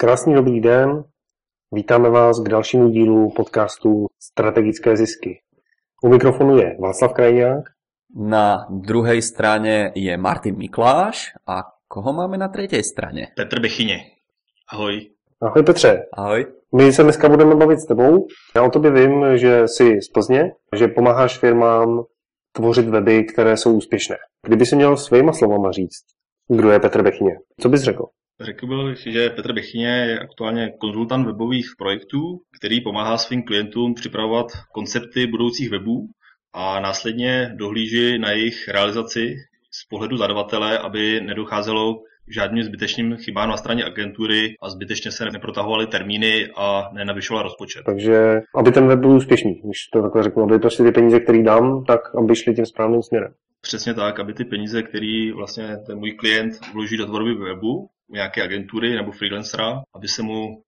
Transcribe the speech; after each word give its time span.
Krásný 0.00 0.34
dobrý 0.34 0.60
den, 0.60 1.04
vítáme 1.72 2.10
vás 2.10 2.40
k 2.40 2.48
dalšímu 2.48 2.88
dílu 2.88 3.30
podcastu 3.36 4.06
Strategické 4.22 4.96
zisky. 4.96 5.40
U 6.02 6.08
mikrofonu 6.08 6.56
je 6.56 6.76
Václav 6.80 7.12
Krajňák. 7.12 7.64
Na 8.16 8.66
druhé 8.70 9.22
straně 9.22 9.92
je 9.94 10.16
Martin 10.16 10.56
Mikláš 10.56 11.32
a 11.46 11.62
koho 11.88 12.12
máme 12.12 12.38
na 12.38 12.48
třetí 12.48 12.82
straně? 12.82 13.28
Petr 13.36 13.60
Bechyně. 13.60 13.96
Ahoj. 14.68 15.10
Ahoj 15.42 15.62
Petře. 15.62 16.06
Ahoj. 16.12 16.46
My 16.76 16.92
se 16.92 17.02
dneska 17.02 17.28
budeme 17.28 17.54
bavit 17.54 17.80
s 17.80 17.86
tebou. 17.86 18.26
Já 18.56 18.62
o 18.62 18.70
tobě 18.70 18.90
vím, 18.90 19.36
že 19.36 19.68
jsi 19.68 20.02
z 20.02 20.08
Plzně, 20.08 20.52
že 20.76 20.88
pomáháš 20.88 21.38
firmám 21.38 22.04
tvořit 22.52 22.88
weby, 22.88 23.24
které 23.24 23.56
jsou 23.56 23.76
úspěšné. 23.76 24.16
Kdyby 24.46 24.66
si 24.66 24.76
měl 24.76 24.96
svýma 24.96 25.32
slovama 25.32 25.72
říct, 25.72 26.04
kdo 26.48 26.70
je 26.70 26.80
Petr 26.80 27.02
Bechyně, 27.02 27.38
co 27.60 27.68
bys 27.68 27.80
řekl? 27.80 28.04
Řekl 28.40 28.86
bych, 28.86 28.98
že 28.98 29.30
Petr 29.30 29.52
Bechyně 29.52 29.86
je 29.86 30.18
aktuálně 30.18 30.72
konzultant 30.78 31.26
webových 31.26 31.66
projektů, 31.78 32.40
který 32.58 32.80
pomáhá 32.80 33.18
svým 33.18 33.42
klientům 33.42 33.94
připravovat 33.94 34.46
koncepty 34.72 35.26
budoucích 35.26 35.70
webů 35.70 36.06
a 36.52 36.80
následně 36.80 37.52
dohlíží 37.56 38.18
na 38.18 38.30
jejich 38.30 38.68
realizaci 38.68 39.34
z 39.70 39.88
pohledu 39.88 40.16
zadavatele, 40.16 40.78
aby 40.78 41.20
nedocházelo 41.20 41.94
k 42.28 42.34
žádným 42.34 42.64
zbytečným 42.64 43.16
chybám 43.16 43.48
na 43.48 43.56
straně 43.56 43.84
agentury 43.84 44.54
a 44.62 44.70
zbytečně 44.70 45.10
se 45.10 45.24
neprotahovaly 45.24 45.86
termíny 45.86 46.48
a 46.56 46.90
nenavyšoval 46.92 47.42
rozpočet. 47.42 47.82
Takže 47.86 48.40
aby 48.54 48.72
ten 48.72 48.86
web 48.86 48.98
byl 48.98 49.10
úspěšný, 49.10 49.60
když 49.64 49.86
to 49.92 50.02
takhle 50.02 50.22
řeknu, 50.22 50.42
aby 50.42 50.58
prostě 50.58 50.82
ty 50.82 50.92
peníze, 50.92 51.20
které 51.20 51.42
dám, 51.42 51.84
tak 51.84 52.00
aby 52.14 52.36
šly 52.36 52.54
tím 52.54 52.66
správným 52.66 53.02
směrem. 53.02 53.32
Přesně 53.60 53.94
tak, 53.94 54.20
aby 54.20 54.34
ty 54.34 54.44
peníze, 54.44 54.82
které 54.82 55.32
vlastně 55.36 55.76
ten 55.86 55.98
můj 55.98 56.12
klient 56.12 56.52
vloží 56.72 56.96
do 56.96 57.06
tvorby 57.06 57.34
webu, 57.34 57.88
nějaké 58.10 58.42
agentury 58.42 58.96
nebo 58.96 59.12
freelancera, 59.12 59.82
aby 59.94 60.08
se 60.08 60.22
mu 60.22 60.62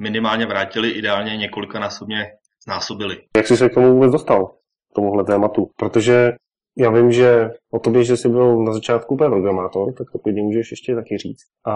minimálně 0.00 0.46
vrátili, 0.46 0.90
ideálně 0.90 1.36
několika 1.36 1.78
násobně 1.78 2.26
znásobili. 2.64 3.16
Jak 3.36 3.46
jsi 3.46 3.56
se 3.56 3.68
k 3.68 3.74
tomu 3.74 3.94
vůbec 3.94 4.12
dostal, 4.12 4.46
k 4.46 4.94
tomuhle 4.94 5.24
tématu? 5.24 5.70
Protože 5.76 6.32
já 6.78 6.90
vím, 6.90 7.12
že 7.12 7.50
o 7.72 7.78
tobě, 7.78 8.04
že 8.04 8.16
jsi 8.16 8.28
byl 8.28 8.64
na 8.64 8.72
začátku 8.72 9.14
úplně 9.14 9.30
programátor, 9.30 9.92
tak 9.92 10.06
to 10.12 10.18
klidně 10.18 10.42
můžeš 10.42 10.70
ještě 10.70 10.94
taky 10.94 11.18
říct. 11.18 11.44
A 11.66 11.74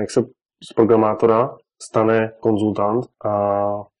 jak 0.00 0.10
se 0.10 0.20
z 0.70 0.72
programátora 0.74 1.56
stane 1.82 2.32
konzultant 2.40 3.04
a 3.24 3.32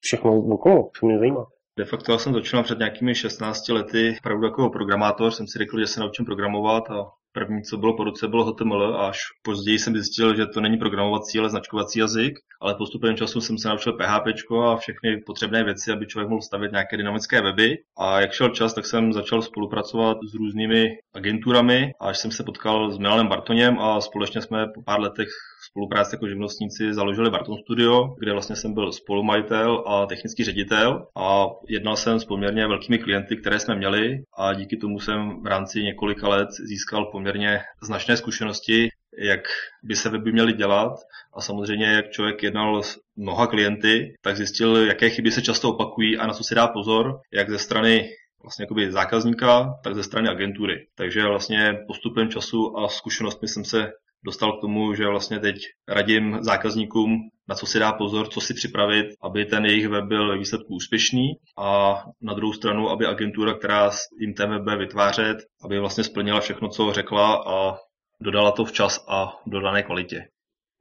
všechno 0.00 0.38
okolo, 0.38 0.90
co 1.00 1.06
mě 1.06 1.18
zajímá. 1.18 1.46
De 1.78 1.84
facto 1.84 2.12
já 2.12 2.18
jsem 2.18 2.32
začal 2.32 2.62
před 2.62 2.78
nějakými 2.78 3.14
16 3.14 3.68
lety 3.68 4.16
opravdu 4.18 4.44
jako 4.44 4.70
programátor, 4.70 5.30
jsem 5.30 5.46
si 5.46 5.58
řekl, 5.58 5.80
že 5.80 5.86
se 5.86 6.00
naučím 6.00 6.24
programovat 6.24 6.90
a 6.90 7.04
První, 7.32 7.62
co 7.62 7.76
bylo 7.76 7.96
po 7.96 8.04
ruce, 8.04 8.28
bylo 8.28 8.44
HTML 8.44 9.00
až 9.00 9.18
později 9.42 9.78
jsem 9.78 9.94
zjistil, 9.94 10.36
že 10.36 10.46
to 10.46 10.60
není 10.60 10.76
programovací, 10.76 11.38
ale 11.38 11.50
značkovací 11.50 11.98
jazyk, 11.98 12.38
ale 12.60 12.74
postupem 12.74 13.16
času 13.16 13.40
jsem 13.40 13.58
se 13.58 13.68
naučil 13.68 13.92
PHP 13.92 14.26
a 14.64 14.76
všechny 14.76 15.16
potřebné 15.26 15.64
věci, 15.64 15.92
aby 15.92 16.06
člověk 16.06 16.28
mohl 16.28 16.42
stavět 16.42 16.72
nějaké 16.72 16.96
dynamické 16.96 17.42
weby. 17.42 17.78
A 17.98 18.20
jak 18.20 18.32
šel 18.32 18.48
čas, 18.48 18.74
tak 18.74 18.86
jsem 18.86 19.12
začal 19.12 19.42
spolupracovat 19.42 20.16
s 20.30 20.34
různými 20.34 20.88
agenturami, 21.14 21.92
až 22.00 22.18
jsem 22.18 22.30
se 22.30 22.44
potkal 22.44 22.90
s 22.92 22.98
Milanem 22.98 23.28
Bartoněm 23.28 23.78
a 23.78 24.00
společně 24.00 24.42
jsme 24.42 24.66
po 24.74 24.82
pár 24.82 25.00
letech 25.00 25.28
spolupráci 25.70 26.14
jako 26.14 26.28
živnostníci 26.28 26.94
založili 26.94 27.30
Barton 27.30 27.58
Studio, 27.58 28.14
kde 28.18 28.32
vlastně 28.32 28.56
jsem 28.56 28.74
byl 28.74 28.92
spolumajitel 28.92 29.84
a 29.86 30.06
technický 30.06 30.44
ředitel 30.44 31.06
a 31.16 31.46
jednal 31.68 31.96
jsem 31.96 32.20
s 32.20 32.24
poměrně 32.24 32.66
velkými 32.66 32.98
klienty, 32.98 33.36
které 33.36 33.60
jsme 33.60 33.76
měli 33.76 34.22
a 34.38 34.54
díky 34.54 34.76
tomu 34.76 35.00
jsem 35.00 35.42
v 35.42 35.46
rámci 35.46 35.82
několika 35.82 36.28
let 36.28 36.48
získal 36.52 37.04
poměrně 37.04 37.60
značné 37.82 38.16
zkušenosti, 38.16 38.88
jak 39.18 39.40
by 39.82 39.96
se 39.96 40.08
weby 40.08 40.32
měly 40.32 40.52
dělat 40.52 40.92
a 41.34 41.40
samozřejmě 41.40 41.86
jak 41.86 42.10
člověk 42.10 42.42
jednal 42.42 42.82
s 42.82 42.98
mnoha 43.16 43.46
klienty, 43.46 44.14
tak 44.22 44.36
zjistil, 44.36 44.76
jaké 44.76 45.10
chyby 45.10 45.30
se 45.30 45.42
často 45.42 45.68
opakují 45.68 46.18
a 46.18 46.26
na 46.26 46.32
co 46.32 46.44
si 46.44 46.54
dá 46.54 46.68
pozor, 46.68 47.20
jak 47.32 47.50
ze 47.50 47.58
strany 47.58 48.08
vlastně 48.42 48.62
jakoby 48.62 48.92
zákazníka, 48.92 49.74
tak 49.84 49.94
ze 49.94 50.02
strany 50.02 50.28
agentury. 50.28 50.86
Takže 50.94 51.26
vlastně 51.26 51.74
postupem 51.86 52.28
času 52.28 52.78
a 52.78 52.88
zkušenostmi 52.88 53.48
jsem 53.48 53.64
se 53.64 53.92
dostal 54.24 54.52
k 54.52 54.60
tomu, 54.60 54.94
že 54.94 55.06
vlastně 55.06 55.38
teď 55.38 55.56
radím 55.88 56.38
zákazníkům, 56.40 57.18
na 57.48 57.54
co 57.54 57.66
si 57.66 57.78
dá 57.78 57.92
pozor, 57.92 58.28
co 58.28 58.40
si 58.40 58.54
připravit, 58.54 59.06
aby 59.22 59.44
ten 59.44 59.64
jejich 59.64 59.88
web 59.88 60.04
byl 60.04 60.28
ve 60.28 60.38
výsledku 60.38 60.74
úspěšný 60.74 61.32
a 61.58 62.02
na 62.22 62.34
druhou 62.34 62.52
stranu, 62.52 62.88
aby 62.88 63.06
agentura, 63.06 63.54
která 63.54 63.90
jim 64.20 64.34
ten 64.34 64.50
web 64.50 64.62
bude 64.62 64.76
vytvářet, 64.76 65.36
aby 65.64 65.80
vlastně 65.80 66.04
splnila 66.04 66.40
všechno, 66.40 66.68
co 66.68 66.92
řekla 66.92 67.44
a 67.46 67.76
dodala 68.20 68.52
to 68.52 68.64
včas 68.64 69.04
a 69.08 69.26
v 69.46 69.50
dodané 69.50 69.82
kvalitě. 69.82 70.24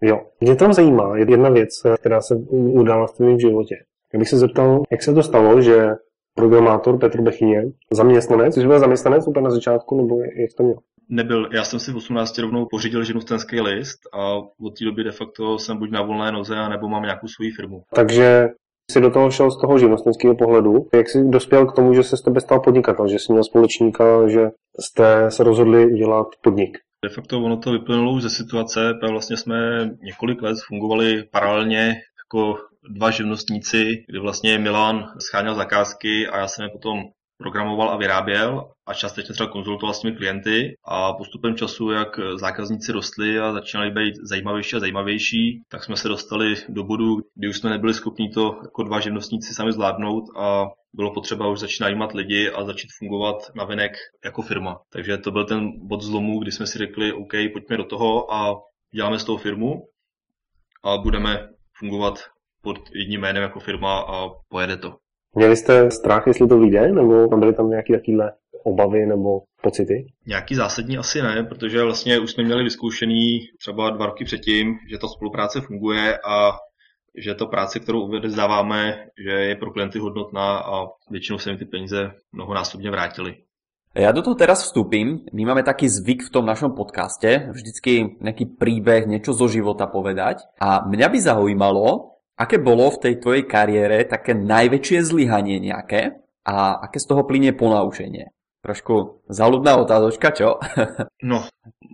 Jo, 0.01 0.21
mě 0.39 0.56
tam 0.56 0.73
zajímá 0.73 1.17
jedna 1.17 1.50
věc, 1.50 1.69
která 2.00 2.21
se 2.21 2.35
udála 2.51 3.07
v 3.07 3.13
tvém 3.13 3.39
životě. 3.39 3.75
Já 4.13 4.19
bych 4.19 4.29
se 4.29 4.38
zeptal, 4.38 4.83
jak 4.91 5.03
se 5.03 5.13
to 5.13 5.23
stalo, 5.23 5.61
že 5.61 5.88
programátor 6.35 7.00
Petr 7.00 7.21
Bechyně, 7.21 7.63
zaměstnanec, 7.91 8.53
jsi 8.56 8.67
byl 8.67 8.79
zaměstnanec 8.79 9.27
úplně 9.27 9.44
na 9.44 9.51
začátku, 9.51 9.97
nebo 9.97 10.21
jak 10.21 10.53
to 10.57 10.63
měl? 10.63 10.77
Nebyl, 11.09 11.50
já 11.53 11.64
jsem 11.64 11.80
si 11.80 11.92
v 11.92 11.96
18 11.96 12.38
rovnou 12.38 12.66
pořídil 12.72 13.03
živnostenský 13.03 13.62
list 13.62 14.00
a 14.14 14.34
od 14.36 14.78
té 14.80 14.86
doby 14.86 15.03
de 15.03 15.12
facto 15.12 15.59
jsem 15.59 15.78
buď 15.78 15.92
na 15.92 16.02
volné 16.02 16.31
noze, 16.31 16.70
nebo 16.70 16.90
mám 16.90 17.03
nějakou 17.03 17.28
svou 17.28 17.46
firmu. 17.56 17.84
Takže 17.96 18.47
jsi 18.92 19.02
do 19.02 19.12
toho 19.12 19.31
šel 19.31 19.52
z 19.52 19.62
toho 19.62 19.80
živnostenského 19.80 20.36
pohledu. 20.36 20.88
Jak 20.94 21.09
jsi 21.09 21.24
dospěl 21.24 21.66
k 21.66 21.75
tomu, 21.75 21.94
že 21.94 22.03
se 22.03 22.18
z 22.18 22.22
tebe 22.22 22.42
stal 22.42 22.59
podnikatel, 22.59 23.08
že 23.08 23.19
jsi 23.19 23.31
měl 23.31 23.44
společníka, 23.44 24.28
že 24.28 24.50
jste 24.80 25.31
se 25.31 25.44
rozhodli 25.44 25.86
udělat 25.86 26.28
podnik? 26.44 26.78
De 27.06 27.09
facto 27.09 27.42
ono 27.42 27.58
to 27.58 27.72
vyplynulo 27.72 28.12
už 28.12 28.24
ze 28.24 28.30
situace, 28.30 28.94
protože 28.94 29.12
vlastně 29.12 29.38
jsme 29.38 29.90
několik 30.02 30.42
let 30.42 30.58
fungovali 30.68 31.24
paralelně 31.31 31.96
jako 32.25 32.58
dva 32.90 33.12
živnostníci, 33.12 34.03
kdy 34.09 34.19
vlastně 34.19 34.58
Milan 34.58 35.06
scháněl 35.19 35.56
zakázky 35.56 36.28
a 36.28 36.38
já 36.38 36.48
jsem 36.48 36.64
je 36.64 36.69
potom 36.69 37.03
programoval 37.39 37.89
a 37.89 37.97
vyráběl 37.97 38.72
a 38.88 38.94
částečně 38.94 39.33
třeba 39.33 39.50
konzultoval 39.50 39.94
s 39.94 40.00
těmi 40.00 40.16
klienty 40.16 40.75
a 40.85 41.13
postupem 41.13 41.55
času, 41.55 41.91
jak 41.91 42.19
zákazníci 42.35 42.91
rostli 42.91 43.39
a 43.39 43.53
začínali 43.53 43.91
být 43.91 44.16
zajímavější 44.23 44.75
a 44.75 44.79
zajímavější, 44.79 45.61
tak 45.69 45.83
jsme 45.83 45.97
se 45.97 46.07
dostali 46.07 46.53
do 46.69 46.83
bodu, 46.83 47.17
kdy 47.35 47.50
už 47.50 47.57
jsme 47.57 47.69
nebyli 47.69 47.94
schopni 47.94 48.29
to 48.29 48.59
jako 48.63 48.83
dva 48.83 49.00
živnostníci 49.00 49.53
sami 49.53 49.72
zvládnout 49.72 50.23
a 50.38 50.66
bylo 50.94 51.13
potřeba 51.13 51.47
už 51.47 51.59
začít 51.59 51.81
najímat 51.81 52.13
lidi 52.13 52.51
a 52.51 52.63
začít 52.63 52.89
fungovat 52.97 53.35
na 53.56 53.63
venek 53.63 53.91
jako 54.25 54.41
firma. 54.41 54.79
Takže 54.89 55.17
to 55.17 55.31
byl 55.31 55.45
ten 55.45 55.88
bod 55.88 56.01
zlomu, 56.01 56.39
kdy 56.39 56.51
jsme 56.51 56.67
si 56.67 56.77
řekli, 56.77 57.13
OK, 57.13 57.31
pojďme 57.53 57.77
do 57.77 57.83
toho 57.83 58.33
a 58.33 58.56
děláme 58.95 59.19
z 59.19 59.23
toho 59.23 59.38
firmu 59.38 59.88
a 60.83 60.97
budeme 60.97 61.50
fungovat 61.77 62.19
pod 62.61 62.77
jedním 62.94 63.21
jménem 63.21 63.44
jako 63.44 63.59
firma 63.59 64.00
a 64.00 64.29
pojede 64.50 64.77
to. 64.77 64.95
Měli 65.35 65.56
jste 65.56 65.91
strach, 65.91 66.28
jestli 66.28 66.47
to 66.47 66.59
vyjde, 66.59 66.91
nebo 66.91 67.28
byly 67.28 67.53
tam 67.53 67.69
nějaké 67.69 67.94
takovéhle 67.94 68.34
obavy 68.63 69.06
nebo 69.06 69.41
pocity? 69.62 70.06
Nějaký 70.28 70.56
zásadní 70.56 70.97
asi 70.97 71.22
ne, 71.22 71.44
protože 71.44 71.84
vlastně 71.84 72.19
už 72.19 72.31
jsme 72.31 72.44
měli 72.44 72.63
vyzkoušený 72.63 73.39
třeba 73.59 73.89
dva 73.89 74.06
roky 74.06 74.25
předtím, 74.25 74.78
že 74.89 74.97
ta 74.97 75.07
spolupráce 75.07 75.62
funguje 75.62 76.18
a 76.18 76.51
že 77.18 77.35
to 77.35 77.47
práce, 77.47 77.79
kterou 77.79 78.09
vzdáváme, 78.23 79.06
že 79.23 79.31
je 79.31 79.56
pro 79.56 79.72
klienty 79.72 80.00
hodnotná 80.00 80.57
a 80.57 80.88
většinou 81.09 81.38
se 81.38 81.51
mi 81.51 81.57
ty 81.57 81.66
peníze 81.66 82.12
mnohonásobně 82.31 82.91
vrátily. 82.91 83.35
Ja 83.97 84.13
do 84.13 84.22
toho 84.22 84.38
teraz 84.38 84.69
vstúpim. 84.69 85.25
My 85.34 85.50
máme 85.50 85.66
taký 85.66 85.89
zvyk 85.89 86.29
v 86.29 86.29
tom 86.29 86.45
našom 86.45 86.78
podcaste, 86.78 87.50
vždycky 87.50 88.22
nejaký 88.22 88.45
príbeh, 88.62 89.09
niečo 89.09 89.34
zo 89.34 89.50
života 89.50 89.89
povedať. 89.89 90.45
A 90.62 90.85
mňa 90.85 91.07
by 91.09 91.18
zaujímalo, 91.18 92.19
Aké 92.39 92.55
bolo 92.55 92.88
v 92.88 93.01
tej 93.03 93.13
tvojej 93.19 93.44
kariére 93.44 94.07
také 94.07 94.31
najväčšie 94.31 95.03
zlyhanie 95.03 95.59
nejaké 95.59 96.23
a 96.47 96.79
aké 96.88 97.03
z 97.03 97.11
toho 97.11 97.27
plynie 97.27 97.51
ponaučenie? 97.51 98.31
Trošku 98.63 99.23
zaludná 99.27 99.75
otázočka, 99.75 100.31
čo? 100.31 100.55
no, 101.29 101.44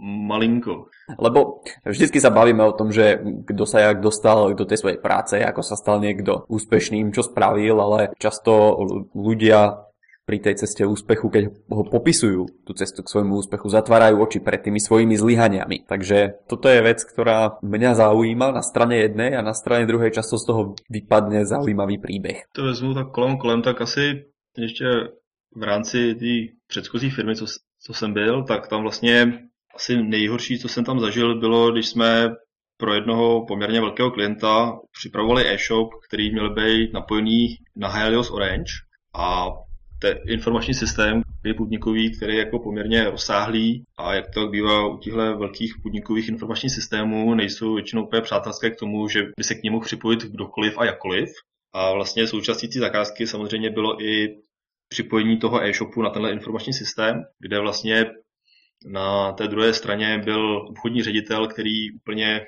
malinko. 0.06 0.90
Lebo 1.18 1.62
vždycky 1.86 2.18
sa 2.18 2.34
bavíme 2.34 2.66
o 2.66 2.74
tom, 2.74 2.90
že 2.90 3.22
kto 3.22 3.64
sa 3.70 3.90
jak 3.90 4.02
dostal 4.02 4.58
do 4.58 4.66
tej 4.66 4.82
svojej 4.82 4.98
práce, 4.98 5.38
ako 5.38 5.62
sa 5.62 5.78
stal 5.78 6.02
niekto 6.02 6.50
úspešným, 6.50 7.14
čo 7.14 7.22
spravil, 7.22 7.78
ale 7.78 8.14
často 8.18 8.82
ľudia 9.14 9.85
pri 10.26 10.42
tej 10.42 10.66
ceste 10.66 10.82
úspechu, 10.82 11.30
keď 11.30 11.54
ho 11.70 11.84
popisujú, 11.86 12.66
tú 12.66 12.72
cestu 12.74 13.06
k 13.06 13.12
svojmu 13.14 13.38
úspechu, 13.38 13.70
zatvárajú 13.70 14.26
oči 14.26 14.42
pred 14.42 14.58
tými 14.66 14.82
svojimi 14.82 15.14
zlyhaniami. 15.14 15.86
Takže 15.86 16.50
toto 16.50 16.66
je 16.66 16.82
vec, 16.82 17.06
ktorá 17.06 17.62
mňa 17.62 17.92
zaujíma 17.94 18.50
na 18.50 18.66
strane 18.66 19.06
jednej 19.06 19.38
a 19.38 19.46
na 19.46 19.54
strane 19.54 19.86
druhej 19.86 20.10
často 20.10 20.42
z 20.42 20.46
toho 20.50 20.62
vypadne 20.90 21.46
zaujímavý 21.46 22.02
príbeh. 22.02 22.50
To 22.58 22.66
vezmu 22.66 22.98
tak 22.98 23.14
kolem 23.14 23.38
kolem, 23.38 23.62
tak 23.62 23.82
asi 23.82 24.26
ještě 24.58 24.86
v 25.56 25.64
rámci 25.64 26.16
té 26.16 26.58
předchozí 26.68 27.10
firmy, 27.10 27.36
co, 27.36 27.46
co 27.82 27.94
jsem 27.94 28.14
byl, 28.14 28.44
tak 28.44 28.68
tam 28.68 28.82
vlastně 28.82 29.46
asi 29.76 30.04
nejhorší, 30.04 30.60
co 30.60 30.68
jsem 30.68 30.84
tam 30.84 31.00
zažil, 31.00 31.40
bylo, 31.40 31.72
když 31.72 31.88
jsme 31.88 32.30
pro 32.78 32.94
jednoho 32.94 33.46
poměrně 33.46 33.82
velkého 33.82 34.12
klienta 34.12 34.80
připravovali 35.00 35.54
e-shop, 35.54 35.90
který 36.08 36.32
měl 36.32 36.54
být 36.54 36.94
napojený 36.94 37.48
na 37.76 37.88
Helios 37.90 38.32
Orange 38.32 38.72
a 39.16 39.46
te 40.06 40.32
informační 40.32 40.74
systém 40.74 41.22
je 41.46 41.54
podnikový, 41.54 42.18
který 42.18 42.34
je 42.34 42.40
jako 42.40 42.60
poměrně 42.60 43.10
rozsáhlý 43.10 43.84
a 43.98 44.14
jak 44.14 44.34
to 44.34 44.48
bývá 44.48 44.88
u 44.88 44.98
těchto 44.98 45.18
velkých 45.18 45.74
podnikových 45.84 46.30
informačních 46.30 46.72
systémů, 46.72 47.36
nejsou 47.36 47.74
většinou 47.74 48.06
úplně 48.06 48.22
přátelské 48.22 48.70
k 48.70 48.80
tomu, 48.80 49.08
že 49.10 49.24
by 49.38 49.44
se 49.44 49.56
k 49.56 49.64
němu 49.64 49.80
připojit 49.80 50.24
kdokoliv 50.24 50.78
a 50.78 50.86
jakkoliv. 50.86 51.30
A 51.74 51.94
vlastně 51.94 52.28
součástí 52.28 52.68
té 52.68 52.80
zakázky 52.80 53.28
samozřejmě 53.28 53.70
bylo 53.70 54.04
i 54.04 54.38
připojení 54.90 55.38
toho 55.38 55.64
e-shopu 55.64 56.02
na 56.02 56.10
tenhle 56.10 56.32
informační 56.32 56.74
systém, 56.74 57.24
kde 57.40 57.60
vlastně 57.60 58.06
na 58.86 59.32
té 59.32 59.48
druhé 59.48 59.74
straně 59.74 60.22
byl 60.26 60.58
obchodní 60.58 61.04
ředitel, 61.04 61.48
který 61.48 61.92
úplně 61.92 62.42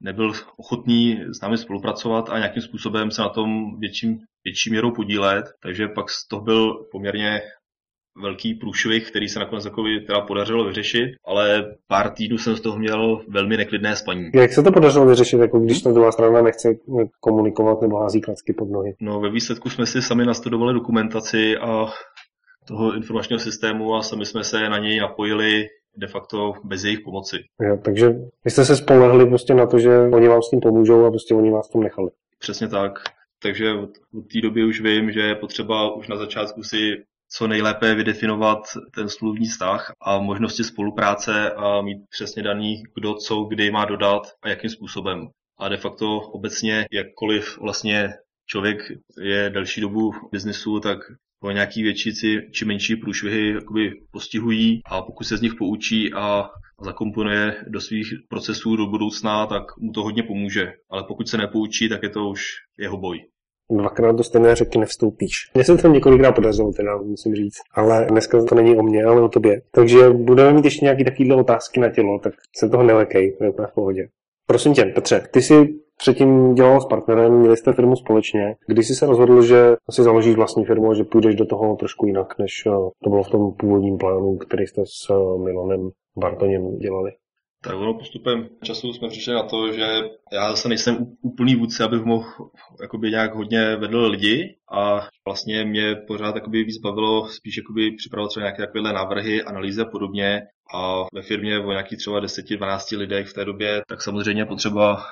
nebyl 0.00 0.32
ochotný 0.56 1.20
s 1.28 1.40
námi 1.40 1.58
spolupracovat 1.58 2.30
a 2.30 2.38
nějakým 2.38 2.62
způsobem 2.62 3.10
se 3.10 3.22
na 3.22 3.28
tom 3.28 3.78
větším, 3.80 4.18
větší 4.44 4.70
měrou 4.70 4.90
podílet, 4.90 5.44
takže 5.62 5.88
pak 5.88 6.10
z 6.10 6.28
toho 6.28 6.42
byl 6.42 6.74
poměrně 6.92 7.40
velký 8.22 8.54
průšvih, 8.54 9.10
který 9.10 9.28
se 9.28 9.38
nakonec 9.38 9.64
jako 9.64 9.82
teda 10.06 10.20
podařilo 10.20 10.64
vyřešit, 10.64 11.10
ale 11.26 11.64
pár 11.86 12.10
týdnů 12.10 12.38
jsem 12.38 12.56
z 12.56 12.60
toho 12.60 12.78
měl 12.78 13.20
velmi 13.28 13.56
neklidné 13.56 13.96
spaní. 13.96 14.30
Jak 14.34 14.52
se 14.52 14.62
to 14.62 14.72
podařilo 14.72 15.06
vyřešit, 15.06 15.38
jako 15.38 15.58
když 15.58 15.82
ta 15.82 15.92
druhá 15.92 16.12
strana 16.12 16.42
nechce 16.42 16.68
komunikovat 17.20 17.82
nebo 17.82 17.96
hází 17.96 18.20
klacky 18.20 18.52
pod 18.52 18.70
nohy? 18.70 18.94
No 19.00 19.20
ve 19.20 19.30
výsledku 19.30 19.70
jsme 19.70 19.86
si 19.86 20.02
sami 20.02 20.26
nastudovali 20.26 20.74
dokumentaci 20.74 21.56
a 21.56 21.86
toho 22.68 22.96
informačního 22.96 23.38
systému 23.38 23.94
a 23.94 24.02
sami 24.02 24.26
jsme 24.26 24.44
se 24.44 24.68
na 24.68 24.78
něj 24.78 25.00
napojili 25.00 25.66
de 25.96 26.06
facto 26.06 26.52
bez 26.64 26.84
jejich 26.84 27.00
pomoci. 27.00 27.36
Jo, 27.62 27.78
takže 27.84 28.08
vy 28.44 28.50
jste 28.50 28.64
se 28.64 28.76
spolehli 28.76 29.26
prostě 29.26 29.54
na 29.54 29.66
to, 29.66 29.78
že 29.78 29.98
oni 29.98 30.28
vám 30.28 30.42
s 30.42 30.50
tím 30.50 30.60
pomůžou 30.60 31.04
a 31.04 31.10
prostě 31.10 31.34
oni 31.34 31.50
vás 31.50 31.68
tom 31.68 31.82
nechali. 31.82 32.08
Přesně 32.38 32.68
tak. 32.68 32.92
Takže 33.42 33.72
od, 33.72 33.90
od 34.14 34.22
té 34.32 34.40
doby 34.40 34.64
už 34.64 34.80
vím, 34.80 35.12
že 35.12 35.20
je 35.20 35.34
potřeba 35.34 35.94
už 35.94 36.08
na 36.08 36.16
začátku 36.16 36.62
si 36.62 37.04
co 37.30 37.46
nejlépe 37.46 37.94
vydefinovat 37.94 38.58
ten 38.94 39.08
smluvní 39.08 39.46
vztah 39.46 39.92
a 40.00 40.18
možnosti 40.18 40.64
spolupráce 40.64 41.50
a 41.50 41.82
mít 41.82 41.98
přesně 42.10 42.42
daný, 42.42 42.82
kdo 42.94 43.14
co 43.14 43.44
kdy 43.44 43.70
má 43.70 43.84
dodat 43.84 44.22
a 44.42 44.48
jakým 44.48 44.70
způsobem. 44.70 45.28
A 45.58 45.68
de 45.68 45.76
facto 45.76 46.20
obecně, 46.20 46.86
jakkoliv 46.92 47.58
vlastně 47.58 48.14
člověk 48.46 48.78
je 49.20 49.50
delší 49.50 49.80
dobu 49.80 50.10
v 50.10 50.30
biznesu, 50.32 50.80
tak 50.80 50.98
ho 51.42 51.50
nějaký 51.50 51.82
větší 51.82 52.12
či 52.52 52.64
menší 52.64 52.96
průšvihy 52.96 53.54
jakoby 53.54 53.90
postihují 54.10 54.80
a 54.86 55.02
pokud 55.02 55.24
se 55.24 55.36
z 55.36 55.40
nich 55.40 55.54
poučí 55.54 56.12
a 56.14 56.48
zakomponuje 56.84 57.56
do 57.68 57.80
svých 57.80 58.06
procesů 58.28 58.76
do 58.76 58.86
budoucna, 58.86 59.46
tak 59.46 59.62
mu 59.78 59.92
to 59.92 60.02
hodně 60.02 60.22
pomůže. 60.22 60.72
Ale 60.90 61.04
pokud 61.08 61.28
se 61.28 61.38
nepoučí, 61.38 61.88
tak 61.88 62.02
je 62.02 62.10
to 62.10 62.28
už 62.28 62.42
jeho 62.78 62.96
boj 62.96 63.18
dvakrát 63.70 64.16
do 64.16 64.24
stejné 64.24 64.54
řeky 64.54 64.78
nevstoupíš. 64.78 65.32
Mně 65.54 65.64
se 65.64 65.76
to 65.76 65.88
několikrát 65.88 66.32
podařilo, 66.32 66.72
teda 66.72 66.96
musím 66.96 67.34
říct, 67.34 67.58
ale 67.74 68.06
dneska 68.10 68.44
to 68.44 68.54
není 68.54 68.76
o 68.76 68.82
mně, 68.82 69.04
ale 69.04 69.22
o 69.22 69.28
tobě. 69.28 69.62
Takže 69.70 70.10
budeme 70.10 70.52
mít 70.52 70.64
ještě 70.64 70.84
nějaké 70.84 71.04
takovéhle 71.04 71.36
otázky 71.36 71.80
na 71.80 71.90
tělo, 71.90 72.18
tak 72.18 72.32
se 72.56 72.68
toho 72.68 72.82
nelekej, 72.82 73.36
to 73.38 73.44
je 73.44 73.50
v 73.50 73.74
pohodě. 73.74 74.08
Prosím 74.46 74.74
tě, 74.74 74.84
Petře, 74.84 75.28
ty 75.32 75.42
jsi 75.42 75.74
předtím 75.98 76.54
dělal 76.54 76.80
s 76.80 76.86
partnerem, 76.86 77.32
měli 77.32 77.56
jste 77.56 77.72
firmu 77.72 77.96
společně. 77.96 78.54
Když 78.66 78.86
jsi 78.86 78.94
se 78.94 79.06
rozhodl, 79.06 79.42
že 79.42 79.76
si 79.90 80.02
založíš 80.02 80.36
vlastní 80.36 80.64
firmu 80.64 80.90
a 80.90 80.94
že 80.94 81.04
půjdeš 81.04 81.34
do 81.34 81.46
toho 81.46 81.76
trošku 81.76 82.06
jinak, 82.06 82.38
než 82.38 82.52
eh, 82.66 82.70
to 83.04 83.10
bylo 83.10 83.22
v 83.22 83.30
tom 83.30 83.52
původním 83.58 83.98
plánu, 83.98 84.36
který 84.36 84.66
jste 84.66 84.82
s 84.86 85.10
eh, 85.10 85.42
Milanem 85.44 85.90
Bartoněm 86.16 86.78
dělali? 86.78 87.10
Tak 87.62 87.76
ono 87.76 87.94
postupem 87.94 88.48
času 88.62 88.92
jsme 88.92 89.08
přišli 89.08 89.34
na 89.34 89.42
to, 89.42 89.72
že 89.72 89.86
já 90.32 90.50
zase 90.50 90.68
nejsem 90.68 91.06
úplný 91.22 91.56
vůdce, 91.56 91.84
abych 91.84 92.04
mohl 92.04 92.26
jakoby 92.82 93.10
nějak 93.10 93.34
hodně 93.34 93.76
vedl 93.76 94.06
lidi 94.06 94.56
a 94.72 95.08
vlastně 95.26 95.64
mě 95.64 95.94
pořád 96.06 96.34
jakoby 96.34 96.64
víc 96.64 96.78
bavilo 96.78 97.28
spíš 97.28 97.56
jakoby 97.56 97.90
připravovat 97.96 98.28
třeba 98.28 98.44
nějaké 98.44 98.62
takovéhle 98.62 98.92
návrhy, 98.92 99.42
analýzy 99.42 99.80
a 99.80 99.84
podobně 99.84 100.42
a 100.74 101.04
ve 101.14 101.22
firmě 101.22 101.58
o 101.58 101.70
nějakých 101.70 101.98
třeba 101.98 102.20
10-12 102.20 102.98
lidech 102.98 103.28
v 103.28 103.34
té 103.34 103.44
době, 103.44 103.82
tak 103.88 104.02
samozřejmě 104.02 104.44
potřeba 104.44 105.02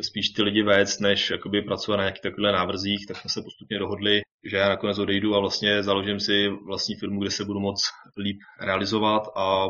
spíš 0.00 0.28
ty 0.28 0.42
lidi 0.42 0.62
vést, 0.62 1.00
než 1.00 1.30
jakoby 1.30 1.62
pracovat 1.62 1.96
na 1.96 2.02
nějakých 2.02 2.22
takových 2.22 2.52
návrzích, 2.52 3.06
tak 3.08 3.16
jsme 3.16 3.30
se 3.30 3.42
postupně 3.42 3.78
dohodli, 3.78 4.20
že 4.50 4.56
já 4.56 4.68
nakonec 4.68 4.98
odejdu 4.98 5.34
a 5.34 5.40
vlastně 5.40 5.82
založím 5.82 6.20
si 6.20 6.48
vlastní 6.66 6.94
firmu, 6.94 7.20
kde 7.20 7.30
se 7.30 7.44
budu 7.44 7.60
moc 7.60 7.80
líp 8.18 8.38
realizovat 8.60 9.22
a 9.36 9.66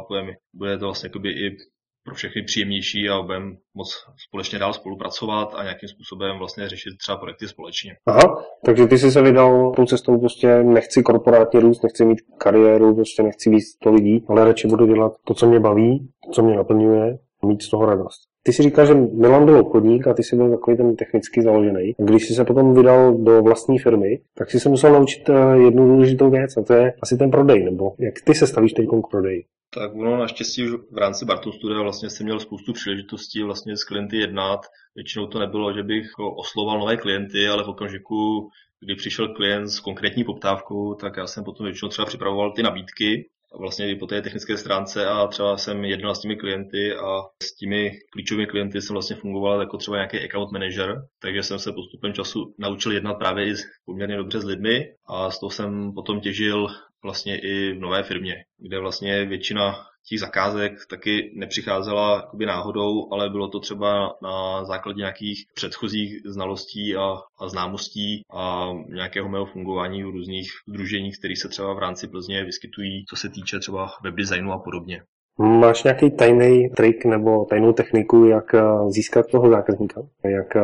bude, 0.54 0.78
to 0.78 0.84
vlastně 0.84 1.06
jakoby 1.06 1.30
i 1.30 1.56
pro 2.04 2.14
všechny 2.14 2.42
příjemnější 2.42 3.08
a 3.08 3.22
budeme 3.22 3.56
moc 3.74 3.88
společně 4.28 4.58
dál 4.58 4.72
spolupracovat 4.72 5.54
a 5.54 5.62
nějakým 5.62 5.88
způsobem 5.88 6.38
vlastně 6.38 6.68
řešit 6.68 6.90
třeba 6.98 7.18
projekty 7.18 7.48
společně. 7.48 7.96
Aha, 8.06 8.44
takže 8.64 8.86
ty 8.86 8.98
jsi 8.98 9.10
se 9.10 9.22
vydal 9.22 9.72
tou 9.76 9.84
cestou, 9.86 10.20
prostě 10.20 10.62
nechci 10.62 11.02
korporátně 11.02 11.60
růst, 11.60 11.82
nechci 11.82 12.04
mít 12.04 12.18
kariéru, 12.38 12.94
prostě 12.94 13.22
nechci 13.22 13.50
víc 13.50 13.64
to 13.82 13.92
lidí, 13.92 14.24
ale 14.28 14.44
radši 14.44 14.68
budu 14.68 14.86
dělat 14.86 15.12
to, 15.26 15.34
co 15.34 15.46
mě 15.46 15.60
baví, 15.60 16.08
to, 16.24 16.30
co 16.30 16.42
mě 16.42 16.56
naplňuje, 16.56 17.18
mít 17.46 17.62
z 17.62 17.70
toho 17.70 17.86
radost. 17.86 18.29
Ty 18.42 18.52
si 18.52 18.62
říkal, 18.62 18.86
že 18.86 18.94
Milan 18.94 19.44
byl 19.44 19.58
obchodník 19.58 20.06
a 20.06 20.14
ty 20.14 20.22
jsi 20.22 20.36
byl 20.36 20.50
takový 20.50 20.76
ten 20.76 20.96
technicky 20.96 21.42
založený. 21.42 21.94
Když 21.98 22.26
jsi 22.26 22.34
se 22.34 22.44
potom 22.44 22.74
vydal 22.74 23.14
do 23.14 23.42
vlastní 23.42 23.78
firmy, 23.78 24.20
tak 24.34 24.50
jsi 24.50 24.60
se 24.60 24.68
musel 24.68 24.92
naučit 24.92 25.28
eh, 25.28 25.58
jednu 25.64 25.86
důležitou 25.88 26.30
věc 26.30 26.56
a 26.56 26.62
to 26.62 26.72
je 26.72 26.92
asi 27.02 27.16
ten 27.16 27.30
prodej, 27.30 27.64
nebo 27.64 27.94
jak 27.98 28.14
ty 28.24 28.34
se 28.34 28.46
stavíš 28.46 28.72
teď 28.72 28.86
k 28.86 29.10
prodeji? 29.10 29.44
Tak 29.74 29.94
ono 29.94 30.16
naštěstí 30.16 30.64
už 30.64 30.70
v 30.90 30.98
rámci 30.98 31.24
Barton 31.24 31.52
Studia 31.52 31.82
vlastně 31.82 32.10
jsem 32.10 32.24
měl 32.24 32.40
spoustu 32.40 32.72
příležitostí 32.72 33.42
vlastně 33.42 33.76
s 33.76 33.84
klienty 33.84 34.16
jednat. 34.16 34.60
Většinou 34.94 35.26
to 35.26 35.38
nebylo, 35.38 35.72
že 35.72 35.82
bych 35.82 36.06
osloval 36.36 36.78
nové 36.78 36.96
klienty, 36.96 37.48
ale 37.48 37.64
v 37.64 37.68
okamžiku, 37.68 38.48
kdy 38.80 38.94
přišel 38.94 39.34
klient 39.34 39.68
s 39.68 39.80
konkrétní 39.80 40.24
poptávkou, 40.24 40.94
tak 40.94 41.16
já 41.16 41.26
jsem 41.26 41.44
potom 41.44 41.66
většinou 41.66 41.88
třeba 41.88 42.06
připravoval 42.06 42.52
ty 42.52 42.62
nabídky 42.62 43.28
vlastně 43.58 43.90
i 43.90 43.96
po 43.96 44.06
té 44.06 44.22
technické 44.22 44.56
stránce 44.56 45.06
a 45.06 45.26
třeba 45.26 45.56
jsem 45.56 45.84
jednal 45.84 46.14
s 46.14 46.20
těmi 46.20 46.36
klienty 46.36 46.94
a 46.94 47.22
s 47.42 47.54
těmi 47.54 47.98
klíčovými 48.12 48.46
klienty 48.46 48.82
jsem 48.82 48.94
vlastně 48.94 49.16
fungoval 49.16 49.60
jako 49.60 49.76
třeba 49.76 49.96
nějaký 49.96 50.24
account 50.24 50.52
manager, 50.52 51.02
takže 51.22 51.42
jsem 51.42 51.58
se 51.58 51.72
postupem 51.72 52.12
času 52.12 52.54
naučil 52.58 52.92
jednat 52.92 53.14
právě 53.14 53.50
i 53.50 53.54
poměrně 53.84 54.16
dobře 54.16 54.40
s 54.40 54.44
lidmi 54.44 54.86
a 55.08 55.30
z 55.30 55.40
toho 55.40 55.50
jsem 55.50 55.92
potom 55.94 56.20
těžil 56.20 56.66
vlastně 57.02 57.38
i 57.38 57.72
v 57.72 57.80
nové 57.80 58.02
firmě, 58.02 58.44
kde 58.58 58.78
vlastně 58.78 59.24
většina 59.24 59.89
těch 60.10 60.20
zakázek 60.20 60.72
taky 60.90 61.32
nepřicházela 61.34 62.16
jakoby 62.16 62.46
náhodou, 62.46 63.12
ale 63.12 63.30
bylo 63.30 63.48
to 63.48 63.60
třeba 63.60 64.16
na 64.22 64.64
základě 64.64 64.98
nějakých 64.98 65.44
předchozích 65.54 66.20
znalostí 66.24 66.96
a, 66.96 67.14
a 67.40 67.48
známostí 67.48 68.22
a 68.32 68.68
nějakého 68.88 69.28
mého 69.28 69.46
fungování 69.46 70.02
v 70.02 70.10
různých 70.10 70.48
združeních, 70.68 71.18
které 71.18 71.34
se 71.36 71.48
třeba 71.48 71.74
v 71.74 71.78
rámci 71.78 72.08
Plzně 72.08 72.44
vyskytují, 72.44 73.04
co 73.08 73.16
se 73.16 73.28
týče 73.28 73.58
třeba 73.58 73.90
webdesignu 74.04 74.52
a 74.52 74.58
podobně. 74.58 75.02
Máš 75.38 75.84
nějaký 75.84 76.10
tajný 76.10 76.68
trik 76.76 77.04
nebo 77.04 77.44
tajnou 77.44 77.72
techniku, 77.72 78.24
jak 78.24 78.54
eh, 78.54 78.62
získat 78.88 79.26
toho 79.26 79.50
zákazníka? 79.50 80.02
Jak 80.24 80.56
eh, 80.56 80.60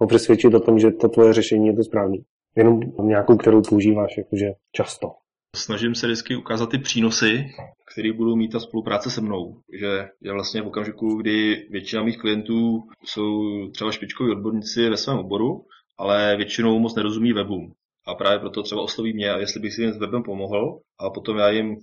ho 0.00 0.06
přesvědčit 0.06 0.54
o 0.54 0.60
tom, 0.60 0.78
že 0.78 0.90
to 0.90 1.08
tvoje 1.08 1.32
řešení 1.32 1.66
je 1.66 1.76
to 1.76 1.84
správný? 1.84 2.24
Jenom 2.56 2.80
nějakou, 3.02 3.36
kterou 3.36 3.62
používáš 3.62 4.18
jakože 4.18 4.46
často. 4.72 5.23
Snažím 5.54 5.94
se 5.94 6.06
vždycky 6.06 6.36
ukázat 6.36 6.70
ty 6.70 6.78
přínosy, 6.78 7.46
které 7.92 8.12
budou 8.12 8.36
mít 8.36 8.48
ta 8.48 8.60
spolupráce 8.60 9.10
se 9.10 9.20
mnou. 9.20 9.60
Že 9.80 10.08
je 10.20 10.32
vlastně 10.32 10.62
v 10.62 10.66
okamžiku, 10.66 11.14
kdy 11.14 11.66
většina 11.70 12.02
mých 12.02 12.18
klientů 12.18 12.82
jsou 13.04 13.42
třeba 13.70 13.92
špičkoví 13.92 14.30
odborníci 14.30 14.90
ve 14.90 14.96
svém 14.96 15.18
oboru, 15.18 15.64
ale 15.98 16.36
většinou 16.36 16.78
moc 16.78 16.94
nerozumí 16.94 17.32
webům. 17.32 17.72
A 18.06 18.14
právě 18.14 18.38
proto 18.38 18.62
třeba 18.62 18.82
osloví 18.82 19.12
mě, 19.12 19.30
a 19.30 19.38
jestli 19.38 19.60
bych 19.60 19.74
si 19.74 19.82
jim 19.82 19.92
s 19.92 19.98
webem 19.98 20.22
pomohl, 20.22 20.78
a 20.98 21.10
potom 21.10 21.36
já 21.36 21.50
jim 21.50 21.76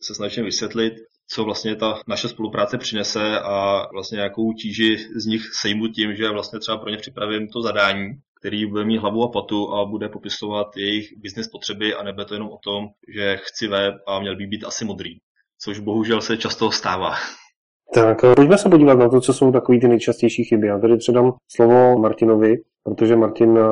se 0.00 0.14
snažím 0.14 0.44
vysvětlit, 0.44 0.94
co 1.28 1.44
vlastně 1.44 1.76
ta 1.76 2.00
naše 2.08 2.28
spolupráce 2.28 2.78
přinese 2.78 3.40
a 3.40 3.86
vlastně 3.92 4.18
jakou 4.18 4.52
tíži 4.52 4.96
z 5.16 5.26
nich 5.26 5.42
sejmu 5.60 5.88
tím, 5.88 6.16
že 6.16 6.30
vlastně 6.30 6.58
třeba 6.58 6.78
pro 6.78 6.90
ně 6.90 6.96
připravím 6.96 7.48
to 7.48 7.62
zadání 7.62 8.10
který 8.44 8.66
bude 8.66 8.84
mít 8.84 8.98
hlavu 8.98 9.22
a 9.22 9.28
patu 9.28 9.74
a 9.74 9.84
bude 9.84 10.08
popisovat 10.08 10.76
jejich 10.76 11.04
business 11.22 11.48
potřeby 11.48 11.94
a 11.94 12.02
nebude 12.02 12.24
to 12.24 12.34
jenom 12.34 12.48
o 12.48 12.58
tom, 12.64 12.88
že 13.14 13.36
chci 13.36 13.68
web 13.68 13.94
a 14.06 14.20
měl 14.20 14.36
by 14.36 14.46
být 14.46 14.64
asi 14.64 14.84
modrý, 14.84 15.10
což 15.60 15.78
bohužel 15.78 16.20
se 16.20 16.36
často 16.36 16.70
stává. 16.70 17.14
Tak 17.94 18.24
eh, 18.24 18.34
pojďme 18.34 18.58
se 18.58 18.68
podívat 18.68 18.98
na 18.98 19.08
to, 19.08 19.20
co 19.20 19.34
jsou 19.34 19.52
takové 19.52 19.78
ty 19.78 19.88
nejčastější 19.88 20.44
chyby. 20.44 20.66
Já 20.66 20.78
tady 20.78 20.96
předám 20.96 21.32
slovo 21.56 21.98
Martinovi, 21.98 22.56
protože 22.82 23.16
Martin 23.16 23.58
eh, 23.58 23.62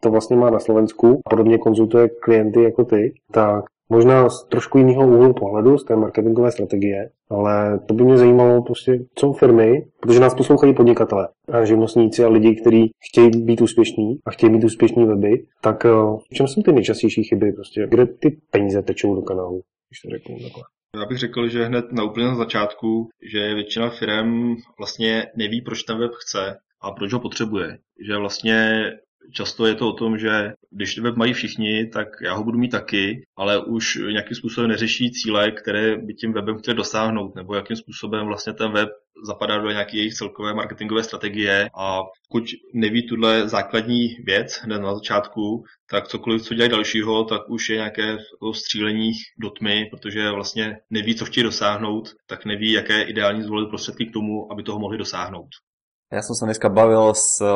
to 0.00 0.10
vlastně 0.10 0.36
má 0.36 0.50
na 0.50 0.58
Slovensku, 0.58 1.20
podobně 1.30 1.58
konzultuje 1.58 2.08
klienty 2.08 2.62
jako 2.62 2.84
ty. 2.84 3.14
Tak 3.32 3.64
Možná 3.88 4.30
z 4.30 4.44
trošku 4.44 4.78
jiného 4.78 5.08
úhlu 5.08 5.34
pohledu, 5.34 5.78
z 5.78 5.84
té 5.84 5.96
marketingové 5.96 6.52
strategie, 6.52 7.10
ale 7.30 7.78
to 7.78 7.94
by 7.94 8.04
mě 8.04 8.16
zajímalo 8.16 8.62
prostě, 8.62 8.98
co 9.14 9.32
firmy, 9.32 9.86
protože 10.00 10.20
nás 10.20 10.34
poslouchají 10.34 10.74
podnikatele 10.74 11.28
a 11.52 11.64
živnostníci 11.64 12.24
a 12.24 12.28
lidi, 12.28 12.56
kteří 12.60 12.90
chtějí 13.10 13.30
být 13.44 13.60
úspěšní 13.60 14.18
a 14.26 14.30
chtějí 14.30 14.52
mít 14.52 14.64
úspěšní 14.64 15.06
weby, 15.06 15.46
tak 15.60 15.84
eh, 15.84 15.88
v 16.30 16.34
čem 16.34 16.48
jsou 16.48 16.62
ty 16.62 16.72
nejčastější 16.72 17.22
chyby? 17.24 17.52
Prostě, 17.52 17.86
kde 17.90 18.06
ty 18.06 18.40
peníze 18.50 18.82
tečou 18.82 19.14
do 19.14 19.22
kanálu, 19.22 19.60
když 19.88 20.00
to 20.00 20.10
řeknu 20.10 20.36
takhle? 20.42 20.62
Já 20.96 21.06
bych 21.06 21.18
řekl, 21.18 21.48
že 21.48 21.64
hned 21.64 21.92
na 21.92 22.04
úplně 22.04 22.26
na 22.26 22.34
začátku, 22.34 23.08
že 23.32 23.54
většina 23.54 23.90
firm 23.90 24.54
vlastně 24.78 25.26
neví, 25.36 25.60
proč 25.60 25.82
ten 25.82 25.98
web 25.98 26.10
chce 26.14 26.56
a 26.80 26.90
proč 26.90 27.12
ho 27.12 27.20
potřebuje. 27.20 27.78
Že 28.06 28.16
vlastně 28.16 28.84
často 29.32 29.66
je 29.66 29.74
to 29.74 29.88
o 29.88 29.92
tom, 29.92 30.18
že 30.18 30.52
když 30.70 30.98
web 30.98 31.16
mají 31.16 31.32
všichni, 31.32 31.86
tak 31.86 32.08
já 32.22 32.34
ho 32.34 32.44
budu 32.44 32.58
mít 32.58 32.70
taky, 32.70 33.26
ale 33.36 33.64
už 33.64 33.98
nějakým 34.12 34.36
způsobem 34.36 34.70
neřeší 34.70 35.10
cíle, 35.10 35.50
které 35.50 35.96
by 35.96 36.14
tím 36.14 36.32
webem 36.32 36.58
chtěli 36.58 36.76
dosáhnout, 36.76 37.34
nebo 37.34 37.54
jakým 37.54 37.76
způsobem 37.76 38.26
vlastně 38.26 38.52
ten 38.52 38.72
web 38.72 38.88
zapadá 39.26 39.58
do 39.58 39.70
nějaké 39.70 39.96
jejich 39.96 40.14
celkové 40.14 40.54
marketingové 40.54 41.02
strategie 41.02 41.68
a 41.78 42.00
pokud 42.28 42.44
neví 42.74 43.06
tuhle 43.06 43.48
základní 43.48 44.08
věc 44.24 44.60
hned 44.62 44.78
na 44.78 44.94
začátku, 44.94 45.64
tak 45.90 46.08
cokoliv, 46.08 46.42
co 46.42 46.54
dělají 46.54 46.70
dalšího, 46.70 47.24
tak 47.24 47.50
už 47.50 47.70
je 47.70 47.76
nějaké 47.76 48.02
jako 48.02 48.52
střílení 48.54 49.12
do 49.38 49.50
tmy, 49.50 49.86
protože 49.90 50.30
vlastně 50.30 50.76
neví, 50.90 51.14
co 51.14 51.24
chtějí 51.24 51.44
dosáhnout, 51.44 52.08
tak 52.26 52.44
neví, 52.44 52.72
jaké 52.72 53.02
ideální 53.02 53.42
zvolit 53.42 53.68
prostředky 53.68 54.06
k 54.06 54.12
tomu, 54.12 54.52
aby 54.52 54.62
toho 54.62 54.78
mohli 54.78 54.98
dosáhnout. 54.98 55.48
Ja 56.14 56.22
som 56.22 56.38
sa 56.38 56.46
dneska 56.46 56.70
bavil 56.70 57.10
s 57.10 57.42
eh, 57.42 57.50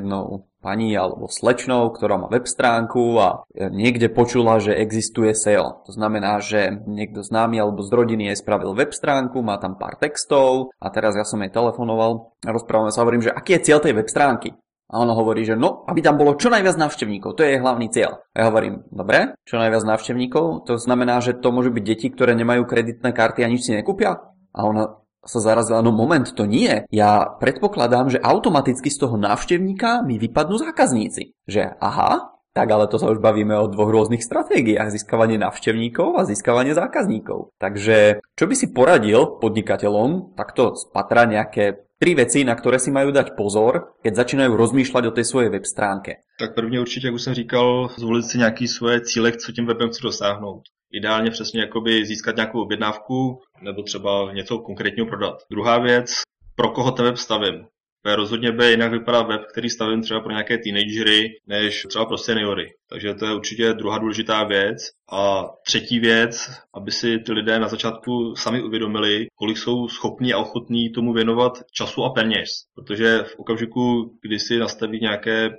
jednou 0.00 0.48
pani 0.64 0.96
alebo 0.96 1.28
slečnou, 1.28 1.92
ktorá 1.92 2.16
má 2.16 2.32
web 2.32 2.48
stránku 2.48 3.20
a 3.20 3.44
niekde 3.52 4.08
počula, 4.08 4.56
že 4.56 4.72
existuje 4.72 5.36
SEO. 5.36 5.84
To 5.84 5.92
znamená, 5.92 6.40
že 6.40 6.80
niekto 6.84 7.20
známy 7.20 7.60
alebo 7.60 7.84
z 7.84 7.92
rodiny 7.92 8.32
jej 8.32 8.40
spravil 8.40 8.72
web 8.72 8.92
stránku, 8.92 9.40
má 9.44 9.60
tam 9.60 9.76
pár 9.76 10.00
textov 10.00 10.72
a 10.80 10.88
teraz 10.88 11.12
ja 11.16 11.28
som 11.28 11.40
jej 11.44 11.52
telefonoval 11.52 12.36
a 12.40 12.50
rozprávame 12.52 12.92
sa, 12.92 13.04
hovorím, 13.04 13.24
že 13.28 13.32
aký 13.36 13.60
je 13.60 13.64
cieľ 13.68 13.84
tej 13.84 13.96
web 13.96 14.08
stránky. 14.08 14.52
A 14.90 14.98
ona 14.98 15.14
hovorí, 15.14 15.46
že 15.46 15.54
no, 15.54 15.86
aby 15.86 16.02
tam 16.02 16.18
bolo 16.18 16.34
čo 16.34 16.50
najviac 16.50 16.74
návštevníkov, 16.74 17.38
to 17.38 17.46
je 17.46 17.54
jej 17.54 17.62
hlavný 17.62 17.86
cieľ. 17.94 18.26
A 18.34 18.36
ja 18.42 18.44
hovorím, 18.50 18.82
dobre, 18.90 19.38
čo 19.46 19.60
najviac 19.60 19.86
návštevníkov, 19.86 20.66
to 20.66 20.82
znamená, 20.82 21.22
že 21.22 21.38
to 21.38 21.54
môžu 21.54 21.70
byť 21.70 21.84
deti, 21.84 22.10
ktoré 22.10 22.34
nemajú 22.34 22.66
kreditné 22.66 23.14
karty 23.14 23.46
a 23.46 23.50
nič 23.52 23.70
si 23.70 23.72
nekúpia? 23.72 24.18
A 24.50 24.60
ona 24.66 24.98
sa 25.24 25.40
zarazila, 25.40 25.84
no 25.84 25.92
moment, 25.92 26.24
to 26.32 26.48
nie. 26.48 26.88
Ja 26.88 27.28
predpokladám, 27.28 28.08
že 28.08 28.22
automaticky 28.24 28.88
z 28.88 29.04
toho 29.04 29.20
návštevníka 29.20 30.00
mi 30.00 30.16
vypadnú 30.16 30.56
zákazníci. 30.56 31.36
Že 31.44 31.76
aha, 31.76 32.40
tak 32.50 32.66
ale 32.72 32.90
to 32.90 32.98
sa 32.98 33.12
už 33.12 33.22
bavíme 33.22 33.54
o 33.54 33.70
dvoch 33.70 33.92
rôznych 33.92 34.24
stratégiách. 34.24 34.90
Získavanie 34.90 35.38
návštevníkov 35.38 36.18
a 36.18 36.26
získavanie 36.26 36.74
zákazníkov. 36.74 37.54
Takže 37.60 38.24
čo 38.34 38.44
by 38.48 38.54
si 38.56 38.72
poradil 38.72 39.38
podnikateľom 39.38 40.34
takto 40.34 40.74
spatra 40.74 41.28
nejaké 41.28 41.86
tri 42.00 42.16
veci, 42.16 42.42
na 42.48 42.56
které 42.56 42.80
si 42.80 42.90
mají 42.90 43.12
dať 43.12 43.36
pozor, 43.36 44.00
keď 44.00 44.12
začínají 44.24 44.56
rozmýšlet 44.56 45.04
o 45.06 45.12
té 45.12 45.24
svojej 45.24 45.50
web 45.52 45.64
stránke? 45.64 46.24
Tak 46.40 46.54
prvně 46.54 46.80
určitě, 46.80 47.06
jak 47.06 47.14
už 47.14 47.22
jsem 47.22 47.34
říkal, 47.34 47.88
zvolit 47.98 48.24
si 48.24 48.38
nějaký 48.38 48.68
svoje 48.68 49.00
cíle, 49.00 49.32
co 49.32 49.52
tím 49.52 49.66
webem 49.66 49.88
chci 49.88 50.02
dosáhnout 50.02 50.62
ideálně 50.92 51.30
přesně 51.30 51.60
jakoby 51.60 52.06
získat 52.06 52.36
nějakou 52.36 52.62
objednávku 52.62 53.40
nebo 53.62 53.82
třeba 53.82 54.32
něco 54.32 54.58
konkrétního 54.58 55.06
prodat. 55.06 55.42
Druhá 55.50 55.78
věc, 55.78 56.22
pro 56.56 56.68
koho 56.70 56.90
ten 56.90 57.04
web 57.04 57.16
stavím. 57.16 57.66
To 58.04 58.16
rozhodně 58.16 58.52
by 58.52 58.66
jinak 58.66 58.92
vypadá 58.92 59.22
web, 59.22 59.40
který 59.52 59.70
stavím 59.70 60.02
třeba 60.02 60.20
pro 60.20 60.30
nějaké 60.30 60.58
teenagery, 60.58 61.28
než 61.46 61.86
třeba 61.88 62.04
pro 62.04 62.18
seniory. 62.18 62.66
Takže 62.90 63.14
to 63.14 63.26
je 63.26 63.34
určitě 63.34 63.72
druhá 63.72 63.98
důležitá 63.98 64.44
věc. 64.44 64.76
A 65.12 65.48
třetí 65.66 65.98
věc, 65.98 66.50
aby 66.74 66.92
si 66.92 67.18
ty 67.18 67.32
lidé 67.32 67.58
na 67.58 67.68
začátku 67.68 68.34
sami 68.36 68.62
uvědomili, 68.62 69.26
kolik 69.34 69.58
jsou 69.58 69.88
schopní 69.88 70.32
a 70.32 70.38
ochotní 70.38 70.90
tomu 70.90 71.12
věnovat 71.12 71.52
času 71.72 72.04
a 72.04 72.10
peněz. 72.10 72.48
Protože 72.74 73.18
v 73.18 73.38
okamžiku, 73.38 74.14
kdy 74.22 74.38
si 74.38 74.58
nastaví 74.58 75.00
nějaké 75.00 75.50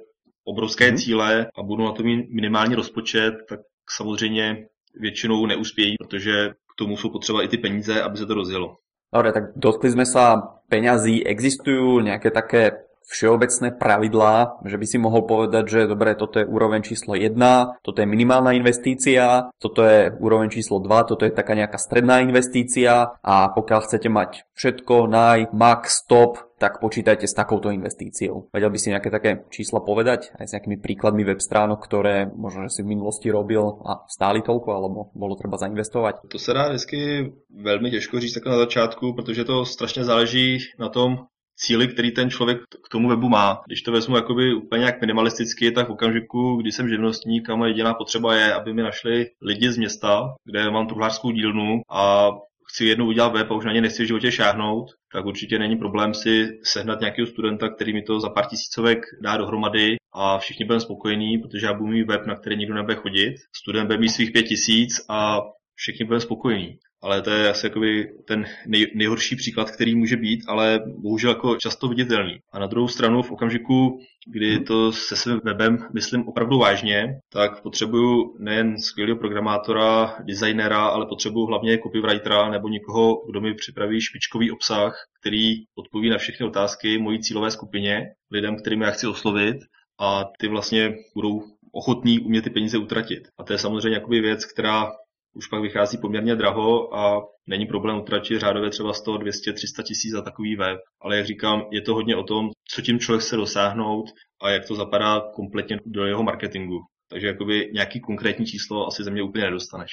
obrovské 0.43 0.88
hmm. 0.88 0.97
cíle 0.97 1.47
a 1.55 1.63
budou 1.63 1.83
na 1.83 1.91
to 1.91 2.03
mít 2.03 2.29
minimální 2.29 2.75
rozpočet, 2.75 3.33
tak 3.50 3.59
samozřejmě 3.97 4.65
většinou 4.95 5.45
neuspějí, 5.45 5.95
protože 6.00 6.50
k 6.50 6.74
tomu 6.77 6.98
jsou 6.98 7.10
potřeba 7.10 7.43
i 7.43 7.48
ty 7.48 7.57
peníze, 7.57 8.01
aby 8.01 8.17
se 8.17 8.25
to 8.25 8.33
rozjelo. 8.33 8.77
Dobre, 9.12 9.36
tak 9.36 9.60
dotkli 9.60 9.91
sme 9.91 10.07
sa 10.07 10.39
peňazí. 10.71 11.27
Existujú 11.27 12.00
nejaké 12.00 12.31
také 12.31 12.88
všeobecné 13.12 13.75
pravidlá, 13.75 14.63
že 14.63 14.79
by 14.79 14.86
si 14.88 14.95
mohol 14.95 15.27
povedať, 15.27 15.63
že 15.67 15.91
dobre, 15.91 16.15
toto 16.15 16.39
je 16.39 16.48
úroveň 16.48 16.79
číslo 16.79 17.19
1, 17.19 17.83
toto 17.83 18.00
je 18.00 18.07
minimálna 18.07 18.55
investícia, 18.55 19.51
toto 19.60 19.83
je 19.83 20.15
úroveň 20.15 20.48
číslo 20.48 20.79
2, 20.79 21.12
toto 21.12 21.27
je 21.27 21.36
taká 21.36 21.51
nejaká 21.51 21.75
stredná 21.75 22.24
investícia 22.24 23.19
a 23.19 23.51
pokiaľ 23.51 23.79
chcete 23.83 24.07
mať 24.07 24.48
všetko, 24.55 25.12
naj, 25.12 25.51
max, 25.51 26.07
top, 26.07 26.50
tak 26.62 26.77
počítajte 26.77 27.25
s 27.25 27.34
takouto 27.34 27.74
investíciou. 27.74 28.53
Vedel 28.53 28.70
by 28.70 28.77
si 28.77 28.94
nejaké 28.94 29.10
také 29.10 29.50
čísla 29.50 29.82
povedať, 29.82 30.30
aj 30.38 30.46
s 30.46 30.53
nejakými 30.53 30.77
príkladmi 30.77 31.25
web 31.25 31.41
stránok, 31.41 31.82
ktoré 31.82 32.30
možno, 32.30 32.70
že 32.70 32.77
si 32.77 32.82
v 32.86 32.94
minulosti 32.94 33.34
robil 33.34 33.82
a 33.82 34.06
stáli 34.06 34.46
toľko, 34.46 34.70
alebo 34.70 35.10
bolo 35.18 35.34
treba 35.34 35.58
zainvestovať? 35.58 36.30
To 36.30 36.38
se 36.38 36.53
dá 36.53 36.70
vždycky 36.70 37.32
velmi 37.50 37.91
těžko 37.91 38.20
říct 38.20 38.34
takhle 38.34 38.51
na 38.51 38.58
začátku, 38.58 39.13
protože 39.13 39.44
to 39.44 39.65
strašně 39.65 40.03
záleží 40.06 40.58
na 40.80 40.89
tom, 40.89 41.25
cíly, 41.56 41.88
který 41.88 42.12
ten 42.12 42.30
člověk 42.30 42.58
k 42.86 42.89
tomu 42.91 43.10
webu 43.10 43.30
má. 43.30 43.62
Když 43.65 43.82
to 43.82 43.91
vezmu 43.91 44.15
jakoby 44.15 44.53
úplně 44.53 44.86
jak 44.86 45.01
minimalisticky, 45.01 45.72
tak 45.72 45.88
v 45.88 45.91
okamžiku, 45.91 46.56
kdy 46.56 46.72
jsem 46.72 46.89
živnostník 46.89 47.50
a 47.50 47.56
moje 47.56 47.72
jediná 47.72 47.94
potřeba 47.94 48.36
je, 48.36 48.53
aby 48.53 48.74
mi 48.74 48.82
našli 48.82 49.25
lidi 49.41 49.72
z 49.72 49.77
města, 49.77 50.22
kde 50.44 50.72
mám 50.72 50.88
tuhlářskou 50.88 51.32
dílnu 51.32 51.82
a 51.89 52.32
chci 52.73 52.85
jednou 52.85 53.07
udělat 53.07 53.33
web 53.33 53.51
a 53.51 53.55
už 53.55 53.65
na 53.65 53.73
ně 53.73 53.81
nechci 53.81 54.03
v 54.03 54.07
životě 54.07 54.31
šáhnout, 54.31 54.87
tak 55.13 55.25
určitě 55.25 55.59
není 55.59 55.75
problém 55.75 56.13
si 56.13 56.59
sehnat 56.63 56.99
nějakého 56.99 57.27
studenta, 57.27 57.69
který 57.69 57.93
mi 57.93 58.01
to 58.01 58.19
za 58.19 58.29
pár 58.29 58.45
tisícovek 58.45 58.99
dá 59.23 59.37
dohromady 59.37 59.95
a 60.13 60.37
všichni 60.37 60.65
budeme 60.65 60.81
spokojení, 60.81 61.37
protože 61.37 61.65
já 61.65 61.73
budu 61.73 61.87
mít 61.87 62.07
web, 62.07 62.25
na 62.25 62.35
který 62.35 62.57
nikdo 62.57 62.73
nebude 62.75 62.95
chodit. 62.95 63.35
Student 63.55 63.87
bude 63.87 63.99
mít 63.99 64.09
svých 64.09 64.31
pět 64.31 64.43
tisíc 64.43 65.05
a 65.09 65.39
všichni 65.75 66.05
budeme 66.05 66.21
spokojení 66.21 66.77
ale 67.01 67.22
to 67.22 67.29
je 67.29 67.50
asi 67.50 67.65
jakoby 67.65 68.12
ten 68.27 68.46
nej, 68.67 68.91
nejhorší 68.96 69.36
příklad, 69.36 69.72
který 69.72 69.96
může 69.96 70.17
být, 70.17 70.43
ale 70.48 70.79
bohužel 70.98 71.29
jako 71.29 71.55
často 71.55 71.88
viditelný. 71.88 72.39
A 72.51 72.60
na 72.60 72.67
druhou 72.67 72.88
stranu 72.88 73.22
v 73.22 73.31
okamžiku, 73.31 74.00
kdy 74.27 74.60
to 74.60 74.91
se 74.91 75.15
svým 75.15 75.39
webem 75.43 75.77
myslím 75.93 76.27
opravdu 76.27 76.58
vážně, 76.58 77.20
tak 77.29 77.62
potřebuju 77.62 78.36
nejen 78.39 78.81
skvělého 78.81 79.20
programátora, 79.20 80.15
designera, 80.24 80.86
ale 80.86 81.05
potřebuju 81.05 81.46
hlavně 81.46 81.77
copywritera 81.77 82.50
nebo 82.50 82.67
někoho, 82.67 83.25
kdo 83.29 83.41
mi 83.41 83.53
připraví 83.53 84.01
špičkový 84.01 84.51
obsah, 84.51 84.96
který 85.22 85.55
odpoví 85.75 86.10
na 86.10 86.17
všechny 86.17 86.46
otázky 86.46 86.98
mojí 86.98 87.22
cílové 87.22 87.51
skupině, 87.51 88.05
lidem, 88.31 88.55
kterým 88.55 88.81
já 88.81 88.91
chci 88.91 89.08
oslovit 89.08 89.58
a 90.00 90.25
ty 90.39 90.48
vlastně 90.48 90.93
budou 91.15 91.43
ochotní 91.72 92.20
umět 92.20 92.41
ty 92.41 92.50
peníze 92.50 92.77
utratit. 92.77 93.27
A 93.38 93.43
to 93.43 93.53
je 93.53 93.60
samozřejmě 93.60 93.98
jakoby 93.98 94.22
věc, 94.22 94.46
která 94.46 94.91
už 95.33 95.47
pak 95.47 95.61
vychází 95.61 95.97
poměrně 95.97 96.35
draho 96.35 96.95
a 96.95 97.21
není 97.47 97.65
problém 97.65 97.97
utratit 97.97 98.39
řádově 98.39 98.69
třeba 98.69 98.93
100, 98.93 99.17
200, 99.17 99.53
300 99.53 99.83
tisíc 99.83 100.11
za 100.11 100.21
takový 100.21 100.55
web. 100.55 100.79
Ale 101.01 101.17
jak 101.17 101.25
říkám, 101.25 101.61
je 101.71 101.81
to 101.81 101.93
hodně 101.93 102.15
o 102.15 102.23
tom, 102.23 102.50
co 102.75 102.81
tím 102.81 103.00
člověk 103.00 103.21
chce 103.21 103.35
dosáhnout 103.35 104.05
a 104.41 104.50
jak 104.50 104.67
to 104.67 104.75
zapadá 104.75 105.21
kompletně 105.35 105.79
do 105.85 106.05
jeho 106.05 106.23
marketingu. 106.23 106.79
Takže 107.09 107.27
jakoby 107.27 107.69
nějaký 107.73 108.00
konkrétní 108.00 108.45
číslo 108.45 108.88
asi 108.88 109.03
ze 109.03 109.11
mě 109.11 109.23
úplně 109.23 109.45
nedostaneš. 109.45 109.91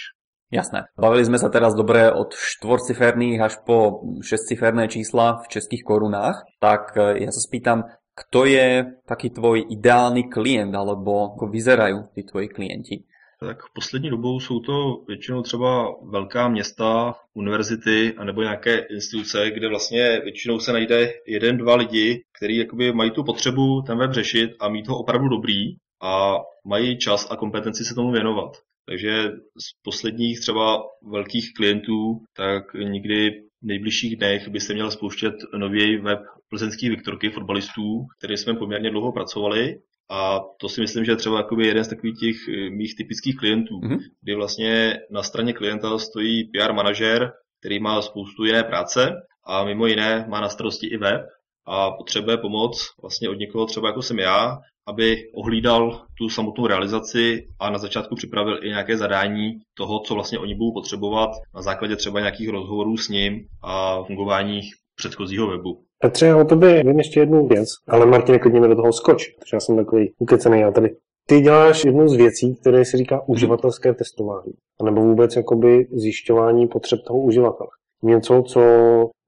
Jasné. 0.49 0.88
Bavili 0.97 1.28
sme 1.28 1.37
sa 1.37 1.52
teraz 1.52 1.76
dobre 1.76 2.09
od 2.09 2.33
štvorciferných 2.33 3.37
až 3.37 3.54
po 3.68 4.00
šestciferné 4.25 4.88
čísla 4.88 5.45
v 5.45 5.49
českých 5.52 5.85
korunách, 5.85 6.40
tak 6.57 6.97
e, 6.97 7.21
ja 7.21 7.28
sa 7.28 7.45
spýtam, 7.45 7.85
kto 8.16 8.49
je 8.49 8.97
taký 9.04 9.28
tvoj 9.28 9.68
ideálny 9.68 10.33
klient, 10.33 10.73
alebo 10.73 11.37
ako 11.37 11.52
vyzerajú 11.52 12.16
tí 12.16 12.25
tvoji 12.25 12.49
klienti? 12.49 13.04
Tak 13.40 13.59
poslední 13.75 14.11
dobou 14.11 14.40
jsou 14.40 14.61
to 14.61 15.04
většinou 15.09 15.42
třeba 15.42 15.95
velká 16.02 16.49
města, 16.49 17.14
univerzity 17.35 18.14
anebo 18.16 18.42
nějaké 18.42 18.78
instituce, 18.78 19.50
kde 19.50 19.68
vlastně 19.68 20.21
většinou 20.25 20.61
se 20.61 20.73
najde 20.73 21.12
jeden, 21.26 21.57
dva 21.57 21.76
lidi, 21.76 22.23
kteří 22.38 22.57
jakoby 22.57 22.92
mají 22.92 23.11
tu 23.11 23.25
potřebu 23.25 23.83
ten 23.83 23.99
web 23.99 24.12
řešit 24.12 24.50
a 24.61 24.68
mít 24.68 24.88
ho 24.88 24.99
opravdu 24.99 25.28
dobrý 25.28 25.76
a 26.02 26.37
mají 26.66 26.99
čas 26.99 27.30
a 27.30 27.37
kompetenci 27.37 27.85
se 27.85 27.95
tomu 27.95 28.12
věnovat. 28.12 28.57
Takže 28.87 29.23
z 29.59 29.83
posledních 29.83 30.40
třeba 30.40 30.83
velkých 31.02 31.52
klientů, 31.57 32.21
tak 32.37 32.75
nikdy 32.75 33.48
nejbližších 33.62 34.17
dnech 34.17 34.49
by 34.49 34.61
se 34.61 34.75
měl 34.75 34.91
spouštět 34.91 35.35
nový 35.57 35.97
web 35.97 36.21
plzeňských 36.50 36.91
Viktorky 36.91 37.31
fotbalistů, 37.31 38.07
který 38.19 38.37
jsme 38.37 38.55
poměrně 38.55 38.91
dlouho 38.91 39.12
pracovali 39.12 39.79
a 40.11 40.41
to 40.61 40.69
si 40.69 40.81
myslím, 40.81 41.05
že 41.05 41.12
je 41.12 41.17
třeba 41.17 41.37
jakoby 41.37 41.67
jeden 41.67 41.85
z 41.85 41.88
takových 41.88 42.19
těch 42.21 42.37
eh, 42.49 42.71
mých 42.71 42.97
typických 42.97 43.37
klientů, 43.37 43.75
mm-hmm. 43.81 43.99
kdy 44.23 44.35
vlastně 44.35 45.00
na 45.11 45.23
straně 45.23 45.53
klienta 45.53 45.99
stojí 45.99 46.45
PR 46.45 46.73
manažer, 46.73 47.33
který 47.61 47.81
má 47.81 48.03
spoustu 48.03 48.45
jiné 48.45 48.62
práce 48.62 49.12
a 49.47 49.65
mimo 49.65 49.87
jiné 49.87 50.27
má 50.29 50.41
na 50.41 50.49
starosti 50.49 50.87
i 50.87 50.97
web 50.97 51.21
a 51.69 51.91
potřebuje 51.91 52.37
pomoc 52.37 52.79
vlastně 53.03 53.29
od 53.29 53.39
někoho 53.39 53.67
třeba 53.67 53.89
jako 53.89 54.03
jsem 54.03 54.19
já, 54.19 54.59
aby 54.89 55.17
ohlídal 55.35 56.03
tu 56.19 56.29
samotnou 56.29 56.67
realizaci 56.67 57.47
a 57.61 57.71
na 57.71 57.79
začátku 57.79 58.15
připravil 58.15 58.65
i 58.65 58.69
nějaké 58.69 58.97
zadání 58.97 59.53
toho, 59.77 60.01
co 60.01 60.15
vlastně 60.15 60.39
oni 60.39 60.55
budou 60.55 60.73
potřebovat 60.73 61.31
na 61.55 61.63
základě 61.63 61.97
třeba 61.97 62.21
nějakých 62.21 62.49
rozhovorů 62.49 62.97
s 62.97 63.09
ním 63.09 63.41
a 63.65 64.03
fungování 64.05 64.61
předchozího 64.97 65.47
webu. 65.47 65.83
Petře, 66.03 66.35
o 66.35 66.45
tobě 66.45 66.83
vím 66.85 66.99
ještě 66.99 67.21
jednu 67.21 67.47
věc, 67.47 67.69
ale 67.89 68.07
Martin, 68.07 68.39
klidně 68.39 68.61
mi 68.61 68.69
do 68.69 68.77
toho 68.77 68.93
skoč, 68.93 69.25
protože 69.29 69.57
já 69.57 69.61
jsem 69.61 69.77
takový 69.77 70.13
ukecený 70.19 70.61
já 70.61 70.71
tady. 70.71 70.89
Ty 71.27 71.41
děláš 71.41 71.85
jednu 71.85 72.09
z 72.09 72.17
věcí, 72.17 72.57
které 72.61 72.85
se 72.85 72.97
říká 72.97 73.21
uživatelské 73.27 73.95
testování, 73.95 74.53
nebo 74.85 75.01
vůbec 75.01 75.37
jakoby 75.37 75.87
zjišťování 75.93 76.67
potřeb 76.69 76.99
toho 77.07 77.19
uživatele. 77.19 77.71
Něco, 78.03 78.43
co 78.43 78.61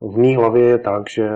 v 0.01 0.19
mý 0.19 0.37
hlavě 0.37 0.65
je 0.65 0.79
tak, 0.79 1.03
že 1.11 1.29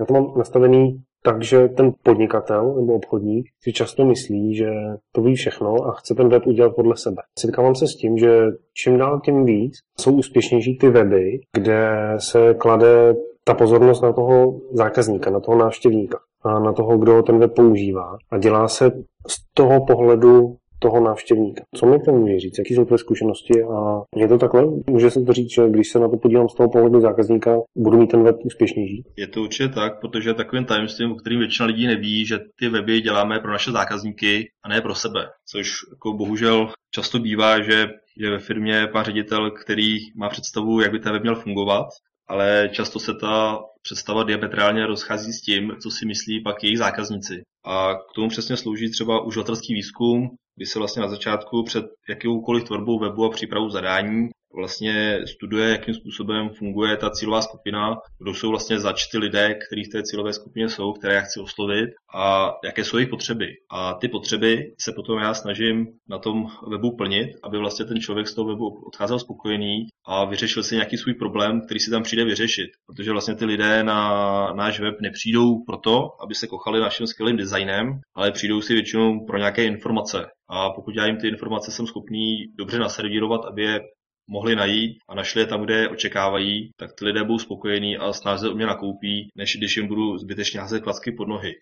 já 0.00 0.06
to 0.06 0.14
mám 0.14 0.32
nastavený 0.36 1.02
takže 1.22 1.68
ten 1.68 1.92
podnikatel 2.02 2.74
nebo 2.74 2.94
obchodník 2.94 3.46
si 3.62 3.72
často 3.72 4.04
myslí, 4.04 4.54
že 4.54 4.70
to 5.12 5.22
ví 5.22 5.34
všechno 5.34 5.74
a 5.74 5.92
chce 5.92 6.14
ten 6.14 6.28
web 6.28 6.46
udělat 6.46 6.74
podle 6.74 6.96
sebe. 6.96 7.22
Setkávám 7.38 7.74
se 7.74 7.86
s 7.86 7.96
tím, 7.96 8.18
že 8.18 8.40
čím 8.82 8.98
dál 8.98 9.20
tím 9.24 9.44
víc 9.44 9.72
jsou 10.00 10.12
úspěšnější 10.12 10.78
ty 10.78 10.88
weby, 10.88 11.40
kde 11.52 11.90
se 12.18 12.54
klade 12.54 13.14
ta 13.44 13.54
pozornost 13.54 14.02
na 14.02 14.12
toho 14.12 14.60
zákazníka, 14.72 15.30
na 15.30 15.40
toho 15.40 15.58
návštěvníka 15.58 16.18
a 16.42 16.58
na 16.58 16.72
toho, 16.72 16.98
kdo 16.98 17.22
ten 17.22 17.38
web 17.38 17.54
používá. 17.54 18.16
A 18.30 18.38
dělá 18.38 18.68
se 18.68 18.90
z 19.28 19.36
toho 19.54 19.86
pohledu 19.86 20.56
toho 20.78 21.00
návštěvníka. 21.00 21.62
Co 21.74 21.86
mi 21.86 21.98
to 21.98 22.12
může 22.12 22.40
říct? 22.40 22.58
Jaké 22.58 22.74
jsou 22.74 22.84
tvoje 22.84 22.98
zkušenosti? 22.98 23.62
A 23.62 24.02
je 24.16 24.28
to 24.28 24.38
takhle? 24.38 24.64
Může 24.90 25.10
se 25.10 25.20
to 25.20 25.32
říct, 25.32 25.54
že 25.54 25.68
když 25.68 25.88
se 25.88 25.98
na 25.98 26.08
to 26.08 26.16
podívám 26.16 26.48
z 26.48 26.54
toho 26.54 26.70
pohledu 26.70 27.00
zákazníka, 27.00 27.56
budu 27.76 27.98
mít 27.98 28.10
ten 28.10 28.22
web 28.22 28.36
úspěšnější? 28.44 29.04
Je 29.16 29.26
to 29.26 29.42
určitě 29.42 29.68
tak, 29.68 30.00
protože 30.00 30.34
takovým 30.34 30.64
tajemstvím, 30.64 31.12
o 31.12 31.14
kterým 31.14 31.38
většina 31.38 31.66
lidí 31.66 31.86
neví, 31.86 32.26
že 32.26 32.38
ty 32.58 32.68
weby 32.68 33.00
děláme 33.00 33.40
pro 33.40 33.52
naše 33.52 33.72
zákazníky 33.72 34.48
a 34.64 34.68
ne 34.68 34.80
pro 34.80 34.94
sebe. 34.94 35.26
Což 35.50 35.70
jako 35.90 36.12
bohužel 36.12 36.68
často 36.90 37.18
bývá, 37.18 37.62
že, 37.62 37.86
že 38.20 38.30
ve 38.30 38.38
firmě 38.38 38.72
je 38.72 38.88
ředitel, 39.02 39.50
který 39.50 39.96
má 40.16 40.28
představu, 40.28 40.80
jak 40.80 40.92
by 40.92 40.98
ten 40.98 41.12
web 41.12 41.22
měl 41.22 41.34
fungovat, 41.34 41.86
ale 42.28 42.68
často 42.72 42.98
se 42.98 43.14
ta 43.14 43.58
představa 43.82 44.24
diametrálně 44.24 44.86
rozchází 44.86 45.32
s 45.32 45.40
tím, 45.40 45.72
co 45.82 45.90
si 45.90 46.06
myslí 46.06 46.42
pak 46.42 46.64
jejich 46.64 46.78
zákazníci. 46.78 47.42
A 47.64 47.94
k 47.94 48.14
tomu 48.14 48.28
přesně 48.28 48.56
slouží 48.56 48.90
třeba 48.90 49.24
uživatelský 49.24 49.74
výzkum, 49.74 50.30
kdy 50.56 50.66
se 50.66 50.78
vlastně 50.78 51.02
na 51.02 51.08
začátku 51.08 51.62
před 51.64 51.84
jakoukoliv 52.08 52.64
tvorbou 52.64 52.98
webu 52.98 53.24
a 53.24 53.30
přípravou 53.30 53.70
zadání 53.70 54.28
vlastně 54.54 55.20
studuje, 55.26 55.68
jakým 55.68 55.94
způsobem 55.94 56.50
funguje 56.50 56.96
ta 56.96 57.10
cílová 57.10 57.42
skupina, 57.42 57.96
kdo 58.18 58.34
jsou 58.34 58.50
vlastně 58.50 58.78
začty 58.78 59.18
lidé, 59.18 59.54
kteří 59.54 59.84
v 59.84 59.88
té 59.88 60.02
cílové 60.02 60.32
skupině 60.32 60.68
jsou, 60.68 60.92
které 60.92 61.14
já 61.14 61.20
chci 61.20 61.40
oslovit 61.40 61.90
a 62.14 62.52
jaké 62.64 62.84
jsou 62.84 62.96
jejich 62.96 63.10
potřeby. 63.10 63.46
A 63.70 63.94
ty 63.94 64.08
potřeby 64.08 64.74
se 64.80 64.92
potom 64.92 65.18
já 65.18 65.34
snažím 65.34 65.86
na 66.08 66.18
tom 66.18 66.46
webu 66.70 66.96
plnit, 66.96 67.30
aby 67.42 67.58
vlastně 67.58 67.84
ten 67.84 68.00
člověk 68.00 68.28
z 68.28 68.34
toho 68.34 68.48
webu 68.48 68.86
odcházel 68.86 69.18
spokojený 69.18 69.86
a 70.06 70.24
vyřešil 70.24 70.62
si 70.62 70.74
nějaký 70.74 70.96
svůj 70.96 71.14
problém, 71.14 71.60
který 71.60 71.80
si 71.80 71.90
tam 71.90 72.02
přijde 72.02 72.24
vyřešit. 72.24 72.70
Protože 72.86 73.12
vlastně 73.12 73.34
ty 73.34 73.44
lidé 73.44 73.82
na 73.82 74.52
náš 74.52 74.80
web 74.80 75.00
nepřijdou 75.00 75.64
proto, 75.66 76.22
aby 76.22 76.34
se 76.34 76.46
kochali 76.46 76.80
naším 76.80 77.06
skvělým 77.06 77.36
designem, 77.36 78.00
ale 78.14 78.32
přijdou 78.32 78.60
si 78.60 78.74
většinou 78.74 79.26
pro 79.26 79.38
nějaké 79.38 79.64
informace. 79.64 80.26
A 80.50 80.70
pokud 80.70 80.96
já 80.96 81.06
jim 81.06 81.16
ty 81.16 81.28
informace 81.28 81.70
jsem 81.70 81.86
schopný 81.86 82.46
dobře 82.58 82.78
naservírovat, 82.78 83.44
aby 83.44 83.62
je 83.62 83.80
mohli 84.28 84.56
najít 84.56 84.98
a 85.08 85.14
našli 85.14 85.40
je 85.40 85.46
tam, 85.46 85.62
kde 85.64 85.74
je 85.74 85.88
očekávají, 85.88 86.70
tak 86.76 86.90
ty 86.98 87.04
lidé 87.04 87.24
budou 87.24 87.38
spokojení 87.38 87.96
a 87.96 88.12
snáze 88.12 88.48
u 88.48 88.54
mě 88.54 88.66
nakoupí, 88.66 89.28
než 89.36 89.56
když 89.56 89.76
jim 89.76 89.86
budu 89.86 90.18
zbytečně 90.18 90.60
házet 90.60 90.80
klacky 90.80 91.12
pod 91.12 91.28
nohy. 91.28 91.54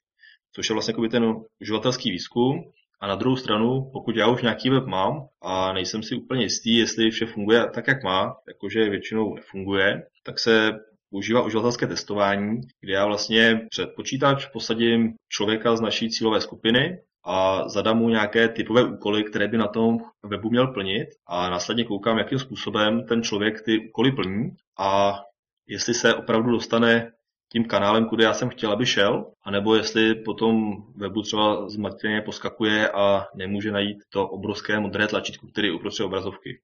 Což 0.52 0.68
je 0.68 0.72
vlastně 0.72 0.94
ten 1.10 1.34
uživatelský 1.60 2.10
výzkum. 2.10 2.64
A 3.00 3.06
na 3.06 3.14
druhou 3.14 3.36
stranu, 3.36 3.90
pokud 3.92 4.16
já 4.16 4.28
už 4.28 4.42
nějaký 4.42 4.70
web 4.70 4.86
mám 4.86 5.26
a 5.42 5.72
nejsem 5.72 6.02
si 6.02 6.14
úplně 6.14 6.42
jistý, 6.42 6.76
jestli 6.76 7.10
vše 7.10 7.26
funguje 7.26 7.66
tak, 7.74 7.86
jak 7.88 8.04
má, 8.04 8.36
jakože 8.48 8.90
většinou 8.90 9.34
nefunguje, 9.34 10.02
tak 10.22 10.38
se 10.38 10.72
používá 11.10 11.42
uživatelské 11.42 11.86
testování, 11.86 12.60
kde 12.80 12.92
já 12.92 13.06
vlastně 13.06 13.66
před 13.70 13.90
počítač 13.96 14.46
posadím 14.46 15.14
člověka 15.28 15.76
z 15.76 15.80
naší 15.80 16.10
cílové 16.10 16.40
skupiny 16.40 16.98
a 17.26 17.68
zadám 17.68 17.98
mu 17.98 18.08
nějaké 18.08 18.48
typové 18.48 18.84
úkoly, 18.84 19.24
které 19.24 19.48
by 19.48 19.58
na 19.58 19.68
tom 19.68 19.98
webu 20.22 20.50
měl 20.50 20.66
plnit 20.66 21.08
a 21.26 21.50
následně 21.50 21.84
koukám, 21.84 22.18
jakým 22.18 22.38
způsobem 22.38 23.06
ten 23.06 23.22
člověk 23.22 23.62
ty 23.62 23.88
úkoly 23.88 24.12
plní 24.12 24.50
a 24.78 25.20
jestli 25.66 25.94
se 25.94 26.14
opravdu 26.14 26.50
dostane 26.50 27.12
tím 27.52 27.64
kanálem, 27.64 28.08
kudy 28.08 28.24
já 28.24 28.34
jsem 28.34 28.48
chtěl, 28.48 28.72
aby 28.72 28.86
šel, 28.86 29.32
anebo 29.42 29.74
jestli 29.74 30.14
potom 30.14 30.76
webu 30.96 31.22
třeba 31.22 31.68
zmateně 31.68 32.22
poskakuje 32.22 32.90
a 32.90 33.26
nemůže 33.34 33.72
najít 33.72 33.98
to 34.10 34.28
obrovské 34.28 34.80
modré 34.80 35.08
tlačítko, 35.08 35.46
které 35.46 35.68
je 35.68 35.74
uprostřed 35.74 36.04
obrazovky. 36.04 36.60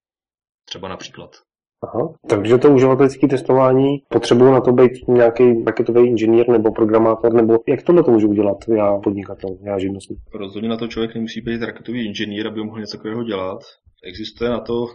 Třeba 0.64 0.88
například. 0.88 1.30
Aha, 1.82 2.14
takže 2.28 2.58
to 2.58 2.70
uživatelské 2.74 3.28
testování 3.28 3.98
potřebuji 4.08 4.52
na 4.52 4.60
to 4.60 4.72
být 4.72 5.08
nějaký 5.08 5.62
paketový 5.64 6.08
inženýr 6.08 6.48
nebo 6.48 6.72
programátor, 6.72 7.32
nebo 7.32 7.58
jak 7.68 7.82
tohle 7.82 8.02
to 8.02 8.10
můžu 8.10 8.28
udělat 8.28 8.56
já 8.68 8.98
podnikatel, 8.98 9.58
já 9.62 9.78
živnostník? 9.78 10.18
Rozhodně 10.34 10.68
na 10.68 10.76
to 10.76 10.88
člověk 10.88 11.14
nemusí 11.14 11.40
být 11.40 11.62
raketový 11.62 12.06
inženýr, 12.06 12.46
aby 12.46 12.64
mohl 12.64 12.80
něco 12.80 12.96
takového 12.96 13.24
dělat. 13.24 13.58
Existuje 14.04 14.50
na 14.50 14.60
to 14.60 14.86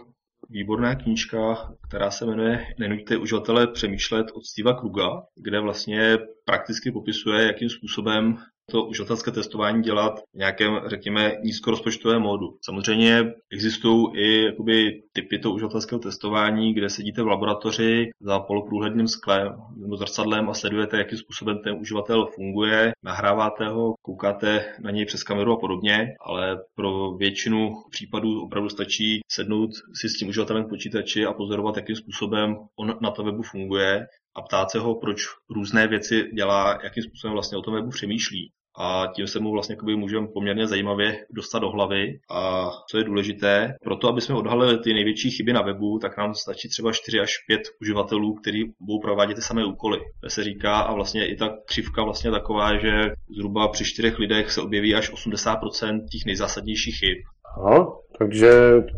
výborná 0.50 0.94
knížka, 0.94 1.56
která 1.88 2.10
se 2.10 2.26
jmenuje 2.26 2.60
Nenuďte 2.78 3.16
uživatele 3.16 3.66
přemýšlet 3.66 4.26
od 4.34 4.44
Steva 4.44 4.74
Kruga, 4.74 5.22
kde 5.36 5.60
vlastně 5.60 6.18
prakticky 6.44 6.92
popisuje, 6.92 7.46
jakým 7.46 7.68
způsobem 7.68 8.36
to 8.70 8.84
uživatelské 8.84 9.30
testování 9.30 9.82
dělat 9.82 10.20
v 10.34 10.38
nějakém, 10.38 10.80
řekněme, 10.86 11.32
nízkorozpočtovém 11.44 12.22
módu. 12.22 12.58
Samozřejmě 12.64 13.32
existují 13.52 14.06
i 14.14 14.44
jakoby, 14.44 15.02
typy 15.12 15.38
toho 15.38 15.54
uživatelského 15.54 15.98
testování, 15.98 16.74
kde 16.74 16.90
sedíte 16.90 17.22
v 17.22 17.26
laboratoři 17.26 18.10
za 18.20 18.40
poloprůhledným 18.40 19.08
sklem 19.08 19.52
nebo 19.76 19.96
zrcadlem 19.96 20.50
a 20.50 20.54
sledujete, 20.54 20.98
jakým 20.98 21.18
způsobem 21.18 21.58
ten 21.64 21.74
uživatel 21.80 22.26
funguje, 22.26 22.92
nahráváte 23.02 23.68
ho, 23.68 23.94
koukáte 24.02 24.64
na 24.80 24.90
něj 24.90 25.04
přes 25.04 25.22
kameru 25.22 25.52
a 25.52 25.56
podobně, 25.56 26.14
ale 26.20 26.58
pro 26.74 27.12
většinu 27.12 27.72
případů 27.90 28.42
opravdu 28.42 28.68
stačí 28.68 29.20
sednout 29.28 29.70
si 30.00 30.08
s 30.08 30.18
tím 30.18 30.28
uživatelem 30.28 30.64
v 30.64 30.68
počítači 30.68 31.26
a 31.26 31.32
pozorovat, 31.32 31.76
jakým 31.76 31.96
způsobem 31.96 32.56
on 32.76 32.94
na 33.00 33.10
to 33.10 33.24
webu 33.24 33.42
funguje 33.42 34.06
a 34.36 34.42
ptát 34.42 34.70
se 34.70 34.78
ho, 34.78 34.94
proč 34.94 35.22
různé 35.50 35.86
věci 35.86 36.30
dělá, 36.34 36.78
jakým 36.84 37.02
způsobem 37.02 37.32
vlastně 37.32 37.58
o 37.58 37.62
tom 37.62 37.74
webu 37.74 37.90
přemýšlí 37.90 38.52
a 38.78 39.06
tím 39.14 39.26
se 39.26 39.40
mu 39.40 39.52
vlastně 39.52 39.76
můžeme 39.96 40.26
poměrně 40.26 40.66
zajímavě 40.66 41.16
dostat 41.30 41.58
do 41.58 41.70
hlavy. 41.70 42.18
A 42.30 42.70
co 42.90 42.98
je 42.98 43.04
důležité, 43.04 43.74
proto 43.84 44.08
aby 44.08 44.20
jsme 44.20 44.34
odhalili 44.34 44.78
ty 44.78 44.94
největší 44.94 45.30
chyby 45.30 45.52
na 45.52 45.62
webu, 45.62 45.98
tak 45.98 46.18
nám 46.18 46.34
stačí 46.34 46.68
třeba 46.68 46.92
4 46.92 47.20
až 47.20 47.32
5 47.46 47.60
uživatelů, 47.80 48.34
kteří 48.34 48.72
budou 48.80 49.00
provádět 49.00 49.34
ty 49.34 49.42
samé 49.42 49.64
úkoly. 49.64 49.98
To 50.22 50.30
se 50.30 50.44
říká 50.44 50.78
a 50.78 50.94
vlastně 50.94 51.28
i 51.28 51.36
ta 51.36 51.56
křivka 51.66 52.04
vlastně 52.04 52.30
taková, 52.30 52.76
že 52.76 53.12
zhruba 53.36 53.68
při 53.68 53.84
čtyřech 53.84 54.18
lidech 54.18 54.52
se 54.52 54.62
objeví 54.62 54.94
až 54.94 55.12
80% 55.12 56.00
těch 56.12 56.26
nejzásadnějších 56.26 56.98
chyb. 56.98 57.18
Aha, 57.56 57.96
takže 58.18 58.50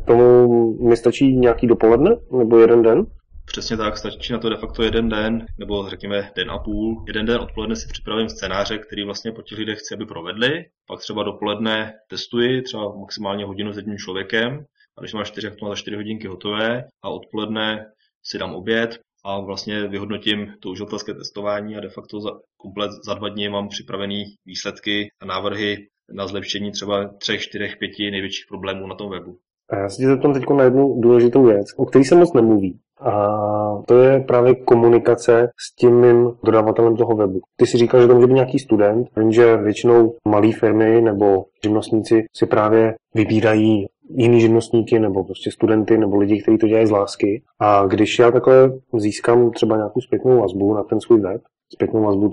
tomu 0.06 0.48
mi 0.88 0.96
stačí 0.96 1.36
nějaký 1.36 1.66
dopoledne 1.66 2.16
nebo 2.38 2.58
jeden 2.58 2.82
den? 2.82 3.06
Přesně 3.52 3.76
tak, 3.76 3.98
stačí 3.98 4.32
na 4.32 4.38
to 4.38 4.48
de 4.48 4.56
facto 4.56 4.82
jeden 4.82 5.08
den, 5.08 5.46
nebo 5.58 5.88
řekněme 5.88 6.30
den 6.36 6.50
a 6.50 6.58
půl. 6.58 7.04
Jeden 7.06 7.26
den 7.26 7.40
odpoledne 7.40 7.76
si 7.76 7.88
připravím 7.88 8.28
scénáře, 8.28 8.78
který 8.78 9.04
vlastně 9.04 9.32
po 9.32 9.42
těch 9.42 9.58
lidech 9.58 9.78
chci, 9.78 9.94
aby 9.94 10.06
provedli. 10.06 10.64
Pak 10.86 11.00
třeba 11.00 11.22
dopoledne 11.22 11.94
testuji, 12.08 12.62
třeba 12.62 12.96
maximálně 12.96 13.44
hodinu 13.44 13.72
s 13.72 13.76
jedním 13.76 13.98
člověkem. 13.98 14.64
A 14.98 15.00
když 15.00 15.12
mám 15.14 15.24
čtyři, 15.24 15.48
tak 15.50 15.58
to 15.58 15.64
má 15.64 15.70
za 15.70 15.76
čtyři 15.76 15.96
hodinky 15.96 16.26
hotové. 16.26 16.84
A 17.02 17.08
odpoledne 17.08 17.86
si 18.24 18.38
dám 18.38 18.54
oběd 18.54 19.00
a 19.24 19.40
vlastně 19.40 19.88
vyhodnotím 19.88 20.54
to 20.60 20.70
uživatelské 20.70 21.14
testování 21.14 21.76
a 21.76 21.80
de 21.80 21.88
facto 21.88 22.20
za, 22.20 22.30
komplet 22.56 22.90
za 23.04 23.14
dva 23.14 23.28
dny 23.28 23.48
mám 23.48 23.68
připravený 23.68 24.24
výsledky 24.46 25.08
a 25.20 25.24
návrhy 25.26 25.88
na 26.12 26.26
zlepšení 26.26 26.72
třeba 26.72 27.08
třech, 27.18 27.42
čtyřech, 27.42 27.76
pěti 27.76 28.10
největších 28.10 28.44
problémů 28.48 28.86
na 28.86 28.94
tom 28.94 29.10
webu. 29.10 29.38
A 29.70 29.76
já 29.76 29.88
se 29.88 30.02
zeptám 30.02 30.33
teď 30.33 30.50
na 30.50 30.64
jednu 30.64 31.00
důležitou 31.00 31.44
věc, 31.44 31.66
o 31.76 31.85
které 31.85 32.04
se 32.04 32.14
moc 32.14 32.33
nemluví. 32.33 32.78
A 33.00 33.83
to 33.87 33.98
je 33.98 34.20
právě 34.20 34.54
komunikace 34.54 35.50
s 35.59 35.74
tím 35.74 36.00
mým 36.00 36.33
dodavatelem 36.44 36.96
toho 36.96 37.16
webu. 37.16 37.40
Ty 37.56 37.66
si 37.66 37.78
říkal, 37.78 38.00
že 38.00 38.06
to 38.06 38.14
může 38.14 38.26
být 38.26 38.35
nějaký 38.35 38.59
student, 38.59 39.09
vím, 39.16 39.33
že 39.33 39.56
většinou 39.56 40.14
malé 40.28 40.52
firmy 40.52 41.00
nebo 41.00 41.44
živnostníci 41.64 42.24
si 42.37 42.46
právě 42.46 42.94
vybírají 43.14 43.87
jiný 44.14 44.40
živnostníky 44.40 44.98
nebo 44.98 45.24
prostě 45.24 45.50
studenty 45.50 45.98
nebo 45.98 46.16
lidi, 46.16 46.42
kteří 46.42 46.59
to 46.59 46.66
dělají 46.66 46.87
z 46.87 46.90
lásky. 46.90 47.42
A 47.61 47.87
když 47.87 48.18
já 48.18 48.30
takhle 48.30 48.72
získám 48.96 49.50
třeba 49.50 49.76
nějakou 49.76 50.00
zpětnou 50.00 50.40
vazbu 50.40 50.74
na 50.74 50.83
ten 50.83 51.00
svůj 51.00 51.20
web, 51.20 51.40
zpětnou 51.72 52.02
vazbu 52.02 52.28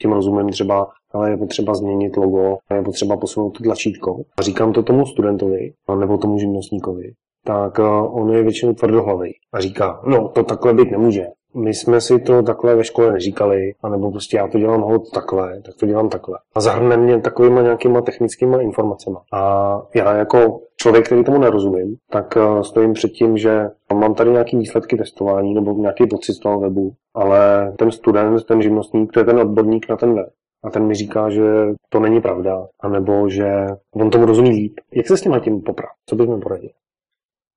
tím 0.00 0.12
rozumím 0.12 0.48
třeba, 0.48 0.86
ale 1.12 1.30
je 1.30 1.36
potřeba 1.36 1.74
změnit 1.74 2.16
logo, 2.16 2.56
je 2.74 2.82
potřeba 2.82 3.16
posunout 3.16 3.50
to 3.50 3.64
tlačítko. 3.64 4.22
A 4.38 4.42
říkám 4.42 4.72
to 4.72 4.82
tomu 4.82 5.06
studentovi, 5.06 5.72
nebo 5.98 6.18
tomu 6.18 6.38
živnostníkovi, 6.38 7.12
tak 7.44 7.78
eh, 7.78 7.82
on 8.08 8.30
je 8.30 8.42
většinou 8.42 8.72
tvrdohlavý 8.72 9.32
a 9.52 9.60
říká, 9.60 10.00
no 10.06 10.28
to 10.28 10.42
takhle 10.42 10.74
být 10.74 10.90
nemůže. 10.90 11.26
My 11.54 11.74
jsme 11.74 12.00
si 12.00 12.20
to 12.20 12.42
takhle 12.42 12.76
ve 12.76 12.84
škole 12.84 13.12
neříkali, 13.12 13.74
anebo 13.82 14.10
prostě 14.10 14.36
já 14.36 14.48
to 14.48 14.58
dělám 14.58 14.80
hod 14.80 15.02
takhle, 15.14 15.60
tak 15.62 15.74
to 15.74 15.86
dělám 15.86 16.08
takhle. 16.08 16.38
A 16.54 16.60
zahrne 16.60 16.96
mě 16.96 17.20
takovýma 17.20 17.62
nějakýma 17.62 18.00
technickými 18.00 18.62
informacemi. 18.62 19.16
A 19.32 19.82
já 19.94 20.16
jako 20.16 20.60
člověk, 20.76 21.06
který 21.06 21.24
tomu 21.24 21.38
nerozumím, 21.38 21.96
tak 22.10 22.36
eh, 22.36 22.64
stojím 22.64 22.92
před 22.92 23.08
tím, 23.08 23.36
že 23.38 23.68
mám 23.94 24.14
tady 24.14 24.30
nějaký 24.30 24.56
výsledky 24.56 24.96
testování 24.96 25.54
nebo 25.54 25.72
nějaký 25.72 26.06
pocit 26.06 26.32
z 26.32 26.38
toho 26.38 26.60
webu, 26.60 26.92
ale 27.14 27.72
ten 27.78 27.90
student, 27.90 28.44
ten 28.44 28.62
živnostník, 28.62 29.12
to 29.12 29.20
je 29.20 29.24
ten 29.24 29.38
odborník 29.38 29.88
na 29.88 29.96
ten 29.96 30.14
web. 30.14 30.28
A 30.64 30.70
ten 30.70 30.86
mi 30.86 30.94
říká, 30.94 31.30
že 31.30 31.42
to 31.88 32.00
není 32.00 32.20
pravda, 32.20 32.66
anebo 32.80 33.28
že 33.28 33.66
on 33.94 34.10
tomu 34.10 34.26
rozumí 34.26 34.50
líp. 34.50 34.80
Jak 34.92 35.06
se 35.06 35.16
s 35.16 35.20
tím 35.20 35.40
tím 35.44 35.62
poprat? 35.62 35.90
Co 36.08 36.16
bys 36.16 36.28
mi 36.28 36.40
poradil? 36.40 36.70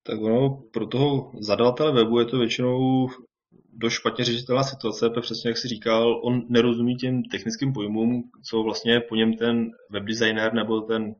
Tak 0.08 0.22
ono, 0.22 0.64
pro 0.74 0.88
toho 0.88 1.32
zadavatele 1.40 1.92
webu 1.92 2.20
je 2.20 2.26
to 2.26 2.38
většinou 2.38 3.08
dost 3.74 3.94
špatně 3.94 4.26
řešitelná 4.26 4.64
situace, 4.64 5.10
protože 5.10 5.22
přesně 5.22 5.50
jak 5.50 5.58
si 5.58 5.68
říkal, 5.68 6.22
on 6.24 6.42
nerozumí 6.50 6.96
těm 6.96 7.24
technickým 7.24 7.74
pojmům, 7.74 8.24
co 8.50 8.64
vlastně 8.64 9.00
po 9.00 9.16
něm 9.16 9.34
ten 9.34 9.72
webdesigner 9.92 10.54
nebo 10.54 10.82
ten 10.82 11.16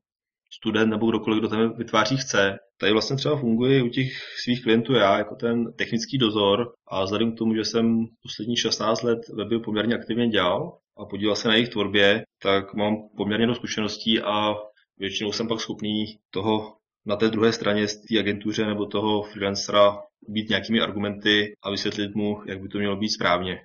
student 0.54 0.90
nebo 0.90 1.10
kdokoliv, 1.10 1.40
kdo 1.40 1.50
tam 1.50 1.74
vytváří 1.78 2.18
chce. 2.18 2.58
Tady 2.80 2.92
vlastně 2.92 3.16
třeba 3.16 3.38
funguje 3.38 3.84
u 3.84 3.88
těch 3.88 4.08
svých 4.44 4.64
klientů 4.64 4.94
já 4.94 5.18
jako 5.18 5.36
ten 5.36 5.74
technický 5.74 6.18
dozor 6.18 6.74
a 6.88 7.04
vzhledem 7.04 7.32
k 7.32 7.38
tomu, 7.38 7.56
že 7.56 7.66
jsem 7.66 8.06
poslední 8.24 8.58
16 8.58 9.04
let 9.04 9.20
weby 9.34 9.60
poměrně 9.60 9.96
aktivně 9.96 10.28
dělal 10.28 10.78
a 10.98 11.06
podílel 11.06 11.36
se 11.36 11.48
na 11.48 11.54
jejich 11.54 11.70
tvorbě, 11.70 12.24
tak 12.42 12.74
mám 12.74 13.10
poměrně 13.18 13.48
dost 13.48 13.58
zkušeností 13.58 14.22
a 14.22 14.56
většinou 14.98 15.32
jsem 15.32 15.48
pak 15.48 15.60
schopný 15.60 16.06
toho 16.32 16.74
na 17.06 17.16
té 17.16 17.30
druhé 17.30 17.54
straně 17.54 17.88
z 17.88 17.96
té 17.96 18.20
agentuře 18.20 18.66
nebo 18.66 18.86
toho 18.86 19.24
freelancera 19.24 19.98
být 20.28 20.50
nějakými 20.50 20.82
argumenty 20.82 21.54
a 21.64 21.72
vysvětlit 21.72 22.16
mu, 22.16 22.42
jak 22.46 22.62
by 22.62 22.68
to 22.68 22.78
mělo 22.78 22.96
být 22.96 23.10
správně. 23.10 23.60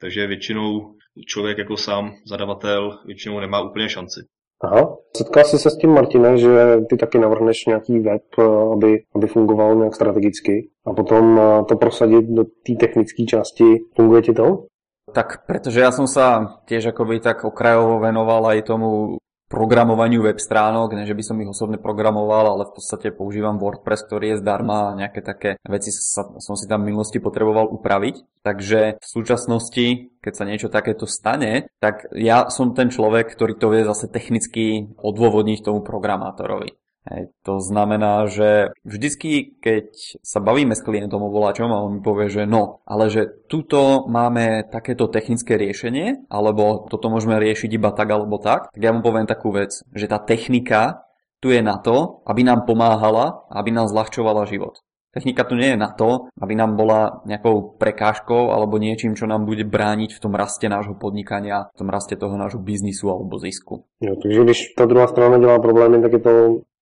Takže 0.00 0.26
většinou 0.26 0.94
člověk 1.26 1.58
jako 1.58 1.76
sám, 1.76 2.14
zadavatel, 2.26 2.98
většinou 3.06 3.40
nemá 3.40 3.60
úplně 3.60 3.88
šanci. 3.88 4.20
Aha. 4.60 4.96
Setkal 5.16 5.44
jsi 5.44 5.58
se 5.58 5.70
s 5.70 5.76
tím, 5.78 5.90
Martine, 5.90 6.38
že 6.38 6.76
ty 6.90 6.96
taky 6.96 7.18
navrhneš 7.18 7.66
nějaký 7.66 7.98
web, 7.98 8.22
eh, 8.38 8.42
aby, 8.72 9.02
aby 9.14 9.26
fungoval 9.26 9.74
nějak 9.76 9.94
strategicky 9.94 10.70
a 10.86 10.92
potom 10.92 11.38
eh, 11.38 11.64
to 11.64 11.76
prosadit 11.76 12.24
do 12.24 12.44
té 12.44 12.74
technické 12.80 13.24
části. 13.24 13.64
Funguje 13.96 14.22
ti 14.22 14.32
to? 14.32 14.66
Tak 15.12 15.44
pretože 15.44 15.84
ja 15.84 15.92
som 15.92 16.08
sa 16.08 16.56
tiež 16.64 16.96
akoby 16.96 17.20
tak 17.20 17.44
okrajovo 17.44 18.00
venoval 18.00 18.56
aj 18.56 18.64
tomu 18.64 19.20
programovaniu 19.52 20.24
web 20.24 20.40
stránok, 20.40 20.96
ne 20.96 21.04
že 21.06 21.14
by 21.14 21.22
som 21.22 21.38
ich 21.38 21.46
osobne 21.46 21.78
programoval, 21.78 22.56
ale 22.56 22.64
v 22.66 22.74
podstate 22.74 23.14
používam 23.14 23.60
WordPress, 23.60 24.08
ktorý 24.08 24.34
je 24.34 24.40
zdarma 24.42 24.90
a 24.90 24.96
nejaké 24.98 25.20
také 25.20 25.60
veci 25.68 25.92
sa, 25.92 26.26
som 26.40 26.56
si 26.56 26.66
tam 26.66 26.82
v 26.82 26.90
minulosti 26.90 27.22
potreboval 27.22 27.70
upraviť. 27.70 28.42
Takže 28.42 28.98
v 28.98 29.06
súčasnosti, 29.06 30.10
keď 30.24 30.32
sa 30.32 30.48
niečo 30.48 30.72
takéto 30.72 31.06
stane, 31.06 31.68
tak 31.78 32.08
ja 32.16 32.48
som 32.50 32.74
ten 32.74 32.90
človek, 32.90 33.30
ktorý 33.30 33.54
to 33.54 33.70
vie 33.70 33.86
zase 33.86 34.10
technicky 34.10 34.90
odôvodniť 34.98 35.62
tomu 35.62 35.84
programátorovi. 35.84 36.74
Hej, 37.04 37.36
to 37.44 37.60
znamená, 37.60 38.24
že 38.32 38.72
vždycky, 38.80 39.60
keď 39.60 39.92
sa 40.24 40.40
bavíme 40.40 40.72
s 40.72 40.80
klientom 40.80 41.20
o 41.20 41.28
voláčom 41.28 41.68
a 41.68 41.84
on 41.84 42.00
mi 42.00 42.00
povie, 42.00 42.32
že 42.32 42.48
no, 42.48 42.80
ale 42.88 43.12
že 43.12 43.28
tuto 43.44 44.08
máme 44.08 44.64
takéto 44.72 45.12
technické 45.12 45.60
riešenie, 45.60 46.24
alebo 46.32 46.88
toto 46.88 47.12
môžeme 47.12 47.36
riešiť 47.36 47.70
iba 47.76 47.92
tak 47.92 48.08
alebo 48.08 48.40
tak, 48.40 48.72
tak 48.72 48.80
ja 48.80 48.96
mu 48.96 49.04
poviem 49.04 49.28
takú 49.28 49.52
vec, 49.52 49.84
že 49.92 50.08
tá 50.08 50.16
technika 50.16 51.04
tu 51.44 51.52
je 51.52 51.60
na 51.60 51.76
to, 51.76 52.24
aby 52.24 52.40
nám 52.40 52.64
pomáhala, 52.64 53.44
aby 53.52 53.68
nám 53.68 53.92
zľahčovala 53.92 54.48
život. 54.48 54.80
Technika 55.12 55.44
tu 55.44 55.60
nie 55.60 55.76
je 55.76 55.78
na 55.78 55.92
to, 55.92 56.32
aby 56.40 56.56
nám 56.56 56.74
bola 56.74 57.22
nejakou 57.28 57.76
prekážkou 57.78 58.50
alebo 58.50 58.80
niečím, 58.80 59.14
čo 59.14 59.28
nám 59.28 59.44
bude 59.44 59.62
brániť 59.62 60.10
v 60.16 60.22
tom 60.24 60.34
raste 60.34 60.66
nášho 60.66 60.96
podnikania, 60.96 61.68
v 61.76 61.78
tom 61.84 61.92
raste 61.92 62.16
toho 62.16 62.34
nášho 62.34 62.58
biznisu 62.58 63.12
alebo 63.12 63.38
zisku. 63.38 63.84
Jo, 64.00 64.16
takže 64.22 64.40
když 64.40 64.74
ta 64.74 64.86
druhá 64.86 65.06
strana 65.06 65.38
dělá 65.38 65.58
problémy, 65.58 66.02
tak 66.02 66.12
je 66.12 66.18
to 66.18 66.30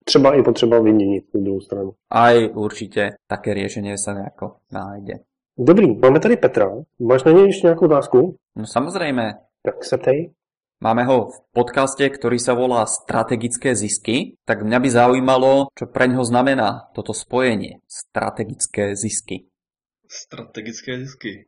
třeba 0.04 0.34
i 0.34 0.42
potřeba 0.42 0.80
vyměnit 0.80 1.24
tu 1.32 1.40
druhou 1.40 1.60
stranu. 1.60 1.92
Aj 2.10 2.50
určitě 2.54 3.10
také 3.26 3.54
řešení 3.54 3.98
se 3.98 4.12
nějako 4.12 4.56
nájde. 4.72 5.14
Dobrý, 5.58 5.96
máme 5.98 6.20
tady 6.20 6.36
Petra. 6.36 6.70
Máš 6.98 7.24
na 7.24 7.32
něj 7.32 7.46
ještě 7.46 7.66
nějakou 7.66 7.84
otázku? 7.84 8.36
No 8.56 8.66
samozřejmě. 8.66 9.34
Tak 9.62 9.84
se 9.84 9.98
ptej. 9.98 10.30
Máme 10.82 11.06
ho 11.06 11.30
v 11.30 11.38
podcaste, 11.54 12.02
ktorý 12.10 12.42
sa 12.42 12.58
volá 12.58 12.82
Strategické 12.90 13.70
zisky, 13.78 14.34
tak 14.42 14.66
mňa 14.66 14.78
by 14.82 14.88
zaujímalo, 14.90 15.70
čo 15.78 15.86
pre 15.86 16.10
ňoho 16.10 16.26
znamená 16.26 16.90
toto 16.90 17.14
spojenie. 17.14 17.78
Strategické 17.86 18.98
zisky. 18.98 19.46
Strategické 20.10 20.98
zisky. 20.98 21.46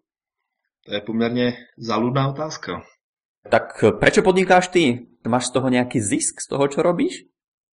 To 0.86 0.94
je 0.94 1.00
poměrně 1.00 1.46
záludná 1.78 2.30
otázka. 2.30 2.86
Tak 3.50 3.84
prečo 3.98 4.22
podnikáš 4.22 4.68
ty? 4.68 5.06
Máš 5.26 5.46
z 5.46 5.50
toho 5.50 5.68
nějaký 5.68 6.00
zisk 6.00 6.40
z 6.40 6.46
toho, 6.48 6.68
čo 6.68 6.82
robíš? 6.82 7.26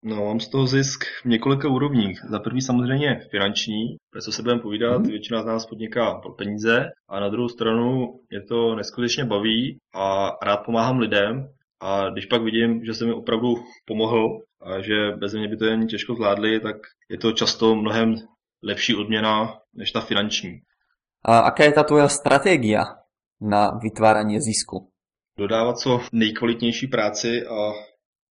No, 0.02 0.24
mám 0.24 0.40
z 0.40 0.48
toho 0.48 0.66
zisk 0.66 1.04
v 1.22 1.24
několika 1.24 1.68
úrovních. 1.68 2.20
Za 2.28 2.38
prvý 2.38 2.62
samozřejmě 2.62 3.20
finanční, 3.30 3.96
protože 4.10 4.32
se 4.32 4.42
budeme 4.42 4.60
povídat, 4.60 4.98
mm. 4.98 5.08
většina 5.08 5.42
z 5.42 5.46
nás 5.46 5.66
podniká 5.66 6.14
pro 6.14 6.32
peníze 6.32 6.90
a 7.08 7.20
na 7.20 7.28
druhou 7.28 7.48
stranu 7.48 8.20
mě 8.30 8.42
to 8.42 8.74
neskutečně 8.74 9.24
baví 9.24 9.78
a 9.94 10.30
rád 10.42 10.56
pomáhám 10.56 10.98
lidem 10.98 11.48
a 11.80 12.10
když 12.10 12.26
pak 12.26 12.42
vidím, 12.42 12.84
že 12.84 12.94
jsem 12.94 13.08
mi 13.08 13.14
opravdu 13.14 13.54
pomohl 13.84 14.38
a 14.60 14.80
že 14.80 15.10
bez 15.16 15.34
mě 15.34 15.48
by 15.48 15.56
to 15.56 15.64
jen 15.64 15.86
těžko 15.86 16.14
zvládli, 16.14 16.60
tak 16.60 16.76
je 17.08 17.18
to 17.18 17.32
často 17.32 17.74
mnohem 17.74 18.14
lepší 18.62 18.94
odměna 18.94 19.58
než 19.74 19.92
ta 19.92 20.00
finanční. 20.00 20.60
A 21.24 21.38
aká 21.38 21.64
je 21.64 21.72
ta 21.72 21.82
tvoja 21.82 22.08
strategie 22.08 22.78
na 23.40 23.70
vytvárání 23.82 24.40
zisku? 24.40 24.90
Dodávat 25.38 25.78
co 25.78 26.00
nejkvalitnější 26.12 26.86
práci 26.86 27.46
a 27.46 27.72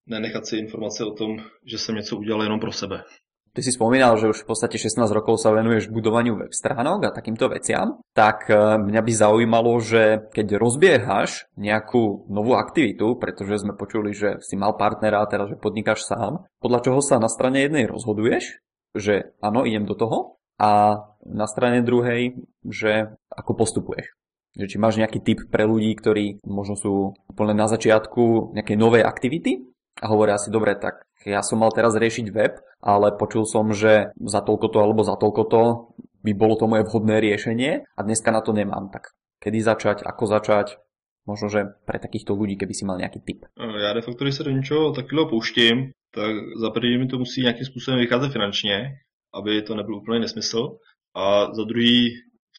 nenechat 0.10 0.46
si 0.46 0.58
informace 0.58 1.06
o 1.06 1.12
tom, 1.12 1.38
že 1.66 1.78
jsem 1.78 1.96
něco 1.96 2.18
udělal 2.18 2.44
jenom 2.44 2.60
pro 2.60 2.72
sebe. 2.72 3.04
Ty 3.54 3.64
si 3.66 3.72
spomínal, 3.74 4.14
že 4.22 4.30
už 4.30 4.46
v 4.46 4.54
podstate 4.54 4.78
16 4.78 5.10
rokov 5.10 5.42
sa 5.42 5.50
venuješ 5.50 5.90
budovaniu 5.90 6.38
web 6.38 6.54
stránok 6.54 7.10
a 7.10 7.16
takýmto 7.18 7.50
veciam, 7.50 7.98
tak 8.14 8.46
eh, 8.46 8.78
mňa 8.78 9.02
by 9.02 9.14
zaujímalo, 9.14 9.74
že 9.82 10.30
keď 10.30 10.62
rozbiehaš 10.62 11.50
nejakú 11.58 12.30
novú 12.30 12.54
aktivitu, 12.54 13.18
pretože 13.18 13.66
sme 13.66 13.74
počuli, 13.74 14.14
že 14.14 14.38
si 14.46 14.54
mal 14.54 14.78
partnera 14.78 15.26
a 15.26 15.30
teraz, 15.30 15.50
že 15.50 15.58
podnikáš 15.58 16.06
sám, 16.06 16.46
podľa 16.62 16.80
čoho 16.86 17.00
sa 17.02 17.18
na 17.18 17.26
strane 17.26 17.66
jednej 17.66 17.90
rozhoduješ, 17.90 18.62
že 18.94 19.34
áno, 19.42 19.66
idem 19.66 19.90
do 19.90 19.98
toho, 19.98 20.40
a 20.60 21.02
na 21.24 21.48
strane 21.48 21.82
druhej, 21.82 22.36
že 22.68 23.16
ako 23.32 23.52
postupuješ. 23.56 24.12
Že 24.60 24.66
či 24.68 24.78
máš 24.78 25.00
nejaký 25.00 25.24
tip 25.24 25.40
pre 25.48 25.64
ľudí, 25.64 25.96
ktorí 25.96 26.44
možno 26.44 26.76
sú 26.76 26.94
úplne 27.32 27.56
na 27.56 27.72
začiatku 27.72 28.52
nejakej 28.60 28.78
novej 28.78 29.08
aktivity 29.08 29.64
a 30.02 30.06
hovoria 30.08 30.40
si, 30.40 30.50
dobre, 30.52 30.76
tak 30.80 31.04
ja 31.28 31.44
som 31.44 31.60
mal 31.60 31.72
teraz 31.76 31.96
riešiť 32.00 32.28
web, 32.32 32.64
ale 32.80 33.12
počul 33.20 33.44
som, 33.44 33.76
že 33.76 34.16
za 34.16 34.40
toľko 34.40 34.68
to 34.72 34.78
alebo 34.80 35.04
za 35.04 35.20
toľko 35.20 35.42
to 35.52 35.62
by 36.24 36.32
bolo 36.36 36.56
to 36.56 36.66
moje 36.68 36.84
vhodné 36.88 37.20
riešenie 37.20 37.84
a 37.84 38.00
dneska 38.04 38.32
na 38.32 38.40
to 38.40 38.56
nemám. 38.56 38.92
Tak 38.92 39.16
kedy 39.44 39.60
začať, 39.60 40.04
ako 40.04 40.24
začať, 40.28 40.80
možno, 41.28 41.48
že 41.52 41.76
pre 41.86 42.00
takýchto 42.00 42.36
ľudí, 42.36 42.56
keby 42.56 42.74
si 42.74 42.84
mal 42.88 42.98
nejaký 42.98 43.20
tip. 43.24 43.46
Já 43.60 43.94
de 43.94 44.02
facto, 44.02 44.24
když 44.24 44.36
se 44.36 44.44
do 44.44 44.50
něčeho 44.50 44.92
takového 44.92 45.30
pouštím, 45.30 45.92
tak 46.16 46.32
za 46.62 46.70
první 46.70 46.98
mi 46.98 47.08
to 47.08 47.18
musí 47.18 47.42
nějakým 47.42 47.66
způsobem 47.66 48.00
vycházet 48.00 48.32
finančně, 48.32 48.96
aby 49.34 49.62
to 49.62 49.76
nebyl 49.76 49.96
úplně 49.96 50.20
nesmysl. 50.20 50.78
A 51.16 51.54
za 51.54 51.64
druhý 51.64 52.10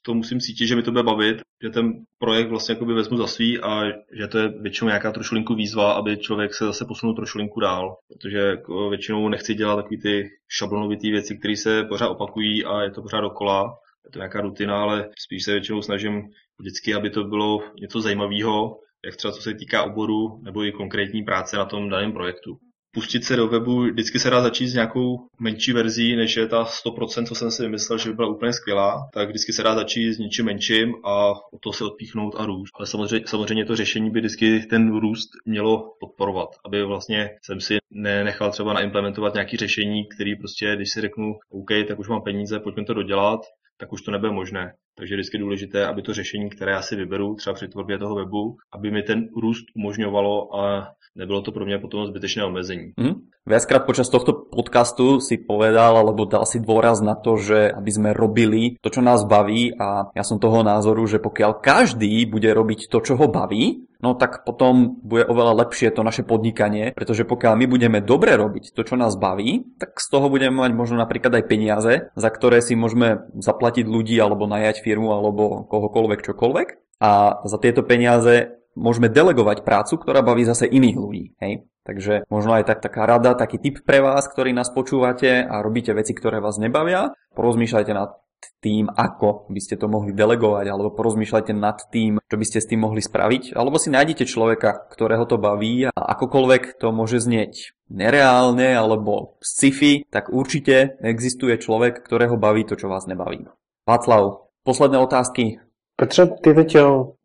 to 0.03 0.15
musím 0.15 0.41
cítit, 0.41 0.67
že 0.67 0.77
mi 0.77 0.83
to 0.83 0.91
bude 0.91 1.03
bavit, 1.03 1.43
že 1.63 1.71
ten 1.71 1.93
projekt 2.19 2.49
vlastně 2.49 2.73
jakoby 2.73 2.95
vezmu 2.95 3.17
za 3.17 3.27
svý 3.27 3.61
a 3.61 3.85
že 4.13 4.27
to 4.29 4.39
je 4.39 4.49
většinou 4.49 4.89
nějaká 4.89 5.13
trošilinku 5.13 5.55
výzva, 5.55 5.93
aby 5.93 6.17
člověk 6.17 6.55
se 6.55 6.65
zase 6.65 6.85
posunul 6.85 7.15
trošilinku 7.15 7.61
dál, 7.61 7.97
protože 8.09 8.39
jako 8.39 8.91
většinou 8.91 9.29
nechci 9.29 9.55
dělat 9.55 9.77
takové 9.77 9.97
ty 10.03 10.29
šablonovité 10.49 11.11
věci, 11.11 11.39
které 11.39 11.57
se 11.57 11.85
pořád 11.85 12.09
opakují 12.09 12.65
a 12.65 12.83
je 12.83 12.91
to 12.91 13.03
pořád 13.03 13.21
dokola, 13.21 13.75
je 14.05 14.11
to 14.11 14.19
nějaká 14.19 14.41
rutina, 14.41 14.83
ale 14.83 15.11
spíš 15.19 15.45
se 15.45 15.53
většinou 15.53 15.83
snažím 15.83 16.23
vždycky, 16.59 16.95
aby 16.95 17.11
to 17.11 17.25
bylo 17.25 17.63
něco 17.81 18.01
zajímavého, 18.01 18.79
jak 19.05 19.17
třeba 19.17 19.33
co 19.33 19.43
se 19.43 19.55
týká 19.55 19.83
oboru 19.83 20.41
nebo 20.43 20.65
i 20.65 20.73
konkrétní 20.73 21.23
práce 21.23 21.57
na 21.57 21.65
tom 21.65 21.89
daném 21.89 22.13
projektu 22.13 22.59
pustit 22.93 23.25
se 23.25 23.37
do 23.37 23.49
webu, 23.49 23.83
vždycky 23.83 24.19
se 24.19 24.31
dá 24.31 24.43
začít 24.43 24.69
s 24.69 24.75
nějakou 24.75 25.19
menší 25.41 25.73
verzí, 25.73 26.17
než 26.17 26.37
je 26.37 26.47
ta 26.47 26.65
100%, 26.65 27.27
co 27.27 27.35
jsem 27.35 27.51
si 27.51 27.63
vymyslel, 27.63 27.99
že 27.99 28.09
by 28.09 28.17
byla 28.17 28.29
úplně 28.29 28.53
skvělá, 28.53 29.09
tak 29.15 29.29
vždycky 29.29 29.53
se 29.53 29.63
dá 29.63 29.75
začít 29.75 30.15
s 30.15 30.19
něčím 30.19 30.47
menším 30.47 30.95
a 31.05 31.31
o 31.31 31.59
to 31.61 31.73
se 31.73 31.85
odpíchnout 31.85 32.35
a 32.39 32.47
růst. 32.47 32.73
Ale 32.75 32.87
samozřejmě, 32.87 33.27
samozřejmě 33.27 33.65
to 33.65 33.77
řešení 33.77 34.11
by 34.11 34.21
vždycky 34.21 34.61
ten 34.61 34.99
růst 34.99 35.29
mělo 35.47 35.95
podporovat, 36.01 36.49
aby 36.65 36.85
vlastně 36.85 37.31
jsem 37.43 37.61
si 37.61 37.79
nenechal 37.91 38.51
třeba 38.51 38.73
naimplementovat 38.73 39.35
nějaké 39.35 39.57
řešení, 39.57 40.07
který 40.07 40.37
prostě, 40.37 40.77
když 40.77 40.91
si 40.91 41.01
řeknu, 41.01 41.35
OK, 41.51 41.71
tak 41.89 41.99
už 41.99 42.09
mám 42.09 42.23
peníze, 42.23 42.61
pojďme 42.61 42.85
to 42.85 42.95
dodělat, 42.95 43.41
tak 43.81 43.93
už 43.93 44.03
to 44.03 44.11
nebude 44.11 44.33
možné. 44.33 44.73
Takže 44.99 45.15
je 45.15 45.17
vždycky 45.17 45.39
důležité, 45.39 45.87
aby 45.87 46.03
to 46.03 46.15
řešení, 46.15 46.51
které 46.51 46.73
já 46.73 46.83
si 46.83 46.97
vyberu, 46.97 47.35
třeba 47.35 47.55
při 47.55 47.69
tvorbě 47.69 47.99
toho 47.99 48.15
webu, 48.15 48.57
aby 48.73 48.91
mi 48.91 49.03
ten 49.03 49.29
růst 49.37 49.65
umožňovalo 49.77 50.57
a 50.57 50.93
nebylo 51.17 51.43
to 51.43 51.53
pro 51.53 51.67
mě 51.67 51.79
potom 51.79 52.07
zbytečné 52.07 52.45
omezení. 52.45 52.93
Mm. 52.97 53.15
Viackrát 53.47 53.89
počas 53.89 54.09
tohto 54.09 54.33
podcastu 54.33 55.21
si 55.21 55.41
povedal, 55.41 55.97
alebo 55.97 56.29
dal 56.29 56.45
si 56.45 56.61
dôraz 56.61 57.01
na 57.01 57.17
to, 57.17 57.41
že 57.41 57.73
aby 57.73 57.91
sme 57.91 58.11
robili 58.13 58.77
to, 58.85 58.93
čo 58.93 59.01
nás 59.01 59.25
baví 59.25 59.73
a 59.81 60.13
ja 60.13 60.23
som 60.23 60.37
toho 60.37 60.61
názoru, 60.61 61.09
že 61.09 61.19
pokiaľ 61.19 61.65
každý 61.65 62.29
bude 62.29 62.53
robiť 62.53 62.93
to, 62.93 63.01
čo 63.01 63.17
ho 63.17 63.27
baví, 63.33 63.90
no 64.01 64.17
tak 64.17 64.43
potom 64.49 65.01
bude 65.01 65.25
oveľa 65.25 65.65
lepšie 65.67 65.93
to 65.93 66.05
naše 66.05 66.25
podnikanie, 66.25 66.93
pretože 66.93 67.29
pokiaľ 67.29 67.55
my 67.57 67.67
budeme 67.69 67.99
dobre 68.01 68.35
robiť 68.35 68.73
to, 68.73 68.83
čo 68.85 68.97
nás 68.97 69.17
baví, 69.17 69.77
tak 69.77 70.01
z 70.01 70.07
toho 70.09 70.27
budeme 70.33 70.57
mať 70.61 70.73
možno 70.77 70.97
napríklad 71.01 71.41
aj 71.41 71.45
peniaze, 71.49 71.93
za 72.13 72.31
ktoré 72.33 72.65
si 72.65 72.75
môžeme 72.75 73.29
zaplatiť 73.37 73.85
ľudí 73.87 74.17
alebo 74.19 74.49
najať 74.49 74.83
firmu 74.83 75.13
alebo 75.13 75.69
kohokoľvek 75.69 76.21
čokoľvek. 76.27 76.69
A 77.01 77.41
za 77.49 77.57
tieto 77.57 77.81
peniaze 77.81 78.61
môžeme 78.77 79.09
delegovať 79.09 79.65
prácu, 79.65 79.97
ktorá 79.97 80.21
baví 80.21 80.45
zase 80.45 80.69
iných 80.69 80.97
ľudí. 80.97 81.25
Hej? 81.41 81.65
Takže 81.85 82.29
možno 82.29 82.61
aj 82.61 82.69
tak, 82.69 82.85
taká 82.85 83.09
rada, 83.09 83.33
taký 83.33 83.57
tip 83.57 83.83
pre 83.83 84.05
vás, 84.05 84.29
ktorý 84.29 84.53
nás 84.53 84.69
počúvate 84.69 85.43
a 85.43 85.65
robíte 85.65 85.97
veci, 85.97 86.13
ktoré 86.13 86.39
vás 86.39 86.61
nebavia. 86.61 87.17
Porozmýšľajte 87.33 87.93
nad 87.97 88.21
tým, 88.61 88.93
ako 88.93 89.49
by 89.49 89.61
ste 89.61 89.81
to 89.81 89.89
mohli 89.89 90.13
delegovať, 90.13 90.67
alebo 90.69 90.93
porozmýšľajte 90.93 91.53
nad 91.57 91.81
tým, 91.89 92.21
čo 92.21 92.37
by 92.37 92.45
ste 92.45 92.59
s 92.61 92.69
tým 92.69 92.85
mohli 92.85 93.01
spraviť, 93.01 93.57
alebo 93.57 93.81
si 93.81 93.89
nájdete 93.89 94.29
človeka, 94.29 94.91
ktorého 94.93 95.25
to 95.25 95.41
baví 95.41 95.89
a 95.89 95.93
akokoľvek 95.95 96.77
to 96.77 96.93
môže 96.93 97.25
znieť 97.25 97.73
nereálne 97.91 98.77
alebo 98.77 99.41
sci-fi, 99.41 100.07
tak 100.09 100.31
určite 100.31 101.01
existuje 101.01 101.57
človek, 101.59 102.05
ktorého 102.05 102.37
baví 102.37 102.65
to, 102.65 102.77
čo 102.77 102.89
vás 102.89 103.09
nebaví. 103.09 103.49
Václav, 103.89 104.53
posledné 104.63 104.99
otázky. 104.99 105.59
Petře, 105.97 106.27
ty 106.27 106.55
teď 106.55 106.75
eh, 106.75 106.85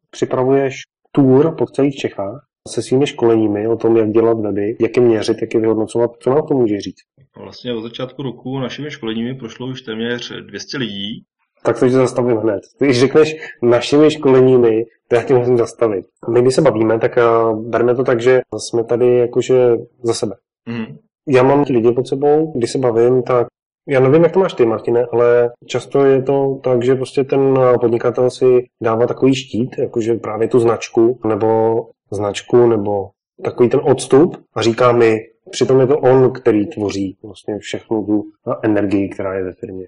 připravuješ 0.09 0.73
tour 1.11 1.55
po 1.57 1.65
celých 1.65 1.95
Čechách 1.95 2.45
se 2.69 2.81
svými 2.81 3.07
školeními 3.07 3.67
o 3.67 3.75
tom, 3.75 3.97
jak 3.97 4.11
dělat 4.11 4.39
weby, 4.39 4.77
jak 4.79 4.97
je 4.97 5.03
měřit, 5.03 5.37
jak 5.41 5.53
je 5.53 5.59
vyhodnocovat. 5.59 6.11
Co 6.19 6.29
nám 6.29 6.47
to 6.47 6.53
může 6.53 6.81
říct? 6.81 7.01
Vlastně 7.37 7.73
od 7.73 7.81
začátku 7.81 8.23
roku 8.23 8.59
našimi 8.59 8.91
školeními 8.91 9.35
prošlo 9.35 9.67
už 9.67 9.81
téměř 9.81 10.31
200 10.41 10.77
lidí. 10.77 11.23
Tak 11.63 11.79
to 11.79 11.85
už 11.85 11.91
zastavím 11.91 12.37
hned. 12.37 12.61
Když 12.79 12.99
řekneš 12.99 13.35
našimi 13.61 14.11
školeními, 14.11 14.83
to 15.07 15.15
já 15.15 15.23
tě 15.23 15.33
musím 15.33 15.57
zastavit. 15.57 16.05
My, 16.29 16.41
když 16.41 16.55
se 16.55 16.61
bavíme, 16.61 16.99
tak 16.99 17.17
uh, 17.17 17.69
berme 17.69 17.95
to 17.95 18.03
tak, 18.03 18.21
že 18.21 18.41
jsme 18.57 18.83
tady 18.83 19.17
jakože 19.17 19.69
za 20.03 20.13
sebe. 20.13 20.35
Mm. 20.65 20.97
Já 21.27 21.43
mám 21.43 21.65
lidi 21.69 21.91
pod 21.91 22.07
sebou, 22.07 22.53
když 22.55 22.71
se 22.71 22.77
bavím, 22.77 23.23
tak 23.23 23.47
já 23.87 23.99
nevím, 23.99 24.23
jak 24.23 24.31
to 24.31 24.39
máš 24.39 24.53
ty, 24.53 24.65
Martine, 24.65 25.05
ale 25.13 25.51
často 25.67 26.05
je 26.05 26.21
to 26.21 26.59
tak, 26.63 26.83
že 26.83 26.95
prostě 26.95 27.23
ten 27.23 27.59
podnikatel 27.81 28.29
si 28.29 28.65
dává 28.83 29.07
takový 29.07 29.35
štít, 29.35 29.77
jakože 29.77 30.13
právě 30.13 30.47
tu 30.47 30.59
značku, 30.59 31.19
nebo 31.25 31.75
značku, 32.11 32.67
nebo 32.67 33.09
takový 33.43 33.69
ten 33.69 33.79
odstup 33.83 34.43
a 34.53 34.61
říká 34.61 34.91
mi, 34.91 35.17
přitom 35.51 35.79
je 35.79 35.87
to 35.87 35.99
on, 35.99 36.31
který 36.33 36.67
tvoří 36.67 37.17
vlastně 37.23 37.57
všechnu 37.59 38.05
tu 38.05 38.31
energii, 38.63 39.09
která 39.09 39.33
je 39.33 39.43
ve 39.43 39.53
firmě. 39.53 39.87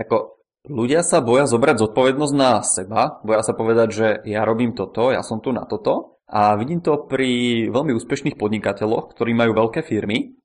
Jako 0.00 0.40
ľudia 0.64 1.04
sa 1.04 1.20
boja 1.20 1.44
zobrať 1.44 1.76
zodpovednosť 1.84 2.34
na 2.36 2.64
seba, 2.64 3.20
boja 3.20 3.44
sa 3.44 3.52
povedať, 3.52 3.88
že 3.92 4.08
ja 4.24 4.48
robím 4.48 4.72
toto, 4.72 5.12
ja 5.12 5.20
som 5.20 5.44
tu 5.44 5.52
na 5.52 5.68
toto 5.68 6.20
a 6.24 6.56
vidím 6.56 6.80
to 6.80 7.04
pri 7.04 7.68
veľmi 7.68 7.92
úspešných 7.96 8.40
podnikateľoch, 8.40 9.12
ktorí 9.12 9.36
majú 9.36 9.52
veľké 9.56 9.84
firmy 9.84 10.39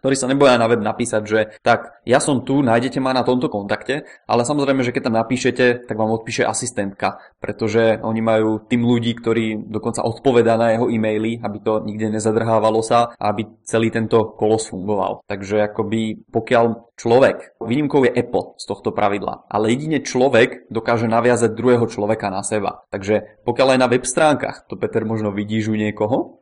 ktorí 0.00 0.16
sa 0.16 0.26
neboja 0.26 0.56
na 0.56 0.66
web 0.66 0.80
napísať, 0.80 1.22
že 1.28 1.40
tak, 1.60 2.00
ja 2.08 2.18
som 2.18 2.42
tu, 2.42 2.64
nájdete 2.64 2.98
ma 2.98 3.12
na 3.12 3.22
tomto 3.22 3.52
kontakte, 3.52 4.08
ale 4.24 4.42
samozrejme, 4.42 4.80
že 4.82 4.92
keď 4.96 5.02
tam 5.12 5.16
napíšete, 5.20 5.86
tak 5.86 5.96
vám 5.96 6.16
odpíše 6.16 6.42
asistentka, 6.48 7.20
pretože 7.38 8.00
oni 8.00 8.20
majú 8.24 8.64
tým 8.64 8.82
ľudí, 8.82 9.14
ktorí 9.20 9.68
dokonca 9.68 10.02
odpovedá 10.02 10.56
na 10.56 10.72
jeho 10.74 10.88
e-maily, 10.88 11.38
aby 11.44 11.58
to 11.60 11.84
nikde 11.84 12.10
nezadrhávalo 12.10 12.80
sa 12.80 13.12
a 13.14 13.24
aby 13.30 13.46
celý 13.62 13.92
tento 13.92 14.34
kolos 14.34 14.66
fungoval. 14.72 15.22
Takže 15.28 15.70
akoby 15.70 16.26
pokiaľ 16.32 16.96
človek, 16.96 17.60
výnimkou 17.60 18.04
je 18.08 18.12
Apple 18.12 18.56
z 18.60 18.64
tohto 18.64 18.92
pravidla, 18.92 19.48
ale 19.48 19.72
jedine 19.72 20.04
človek 20.04 20.68
dokáže 20.68 21.08
naviazať 21.08 21.56
druhého 21.56 21.88
človeka 21.88 22.28
na 22.28 22.44
seba. 22.44 22.84
Takže 22.92 23.40
pokiaľ 23.44 23.76
aj 23.76 23.80
na 23.80 23.88
web 23.88 24.04
stránkach, 24.04 24.68
to 24.68 24.76
Peter 24.76 25.04
možno 25.04 25.32
vidíš 25.32 25.72
u 25.72 25.76
niekoho, 25.76 26.39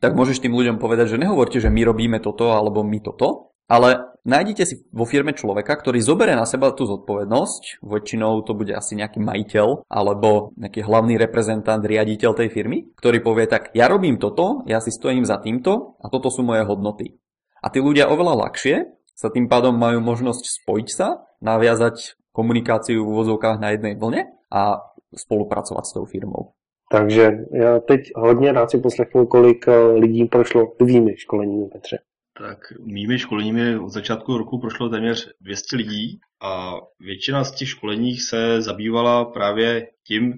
tak 0.00 0.16
môžeš 0.16 0.42
tým 0.42 0.54
ľuďom 0.54 0.76
povedať, 0.80 1.16
že 1.16 1.22
nehovorte, 1.22 1.58
že 1.60 1.72
my 1.72 1.82
robíme 1.86 2.18
toto 2.20 2.52
alebo 2.52 2.86
my 2.86 2.98
toto, 3.00 3.56
ale 3.66 4.14
nájdete 4.22 4.62
si 4.62 4.74
vo 4.94 5.02
firme 5.02 5.34
človeka, 5.34 5.74
ktorý 5.74 5.98
zoberie 5.98 6.38
na 6.38 6.46
seba 6.46 6.70
tú 6.70 6.86
zodpovednosť, 6.86 7.82
väčšinou 7.82 8.46
to 8.46 8.54
bude 8.54 8.70
asi 8.70 8.94
nejaký 8.94 9.18
majiteľ 9.18 9.90
alebo 9.90 10.54
nejaký 10.54 10.86
hlavný 10.86 11.18
reprezentant, 11.18 11.82
riaditeľ 11.82 12.30
tej 12.38 12.48
firmy, 12.54 12.94
ktorý 12.94 13.18
povie 13.22 13.50
tak, 13.50 13.74
ja 13.74 13.90
robím 13.90 14.22
toto, 14.22 14.62
ja 14.70 14.78
si 14.78 14.94
stojím 14.94 15.26
za 15.26 15.42
týmto 15.42 15.98
a 15.98 16.06
toto 16.06 16.30
sú 16.30 16.46
moje 16.46 16.62
hodnoty. 16.62 17.18
A 17.58 17.70
tí 17.70 17.82
ľudia 17.82 18.06
oveľa 18.06 18.46
ľahšie 18.46 18.86
sa 19.16 19.32
tým 19.32 19.50
pádom 19.50 19.74
majú 19.74 19.98
možnosť 19.98 20.62
spojiť 20.62 20.88
sa, 20.92 21.26
naviazať 21.40 22.20
komunikáciu 22.36 23.00
v 23.00 23.10
úvozovkách 23.16 23.58
na 23.58 23.72
jednej 23.72 23.96
vlne 23.96 24.28
a 24.52 24.92
spolupracovať 25.16 25.84
s 25.88 25.94
tou 25.96 26.04
firmou. 26.04 26.55
Takže 26.90 27.32
já 27.52 27.78
teď 27.80 28.00
hodně 28.14 28.52
rád 28.52 28.70
si 28.70 28.78
poslechnu, 28.78 29.26
kolik 29.26 29.68
eh, 29.68 29.86
lidí 29.86 30.24
prošlo 30.24 30.66
tvými 30.78 31.16
školeními, 31.16 31.68
Petře. 31.68 31.98
Tak 32.38 32.58
mými 32.80 33.18
školeními 33.18 33.78
od 33.78 33.88
začátku 33.88 34.38
roku 34.38 34.58
prošlo 34.58 34.88
téměř 34.88 35.28
200 35.40 35.76
lidí 35.76 36.20
a 36.42 36.74
většina 37.00 37.44
z 37.44 37.54
těch 37.54 37.68
školení 37.68 38.16
se 38.16 38.62
zabývala 38.62 39.24
právě 39.24 39.86
tím, 40.06 40.34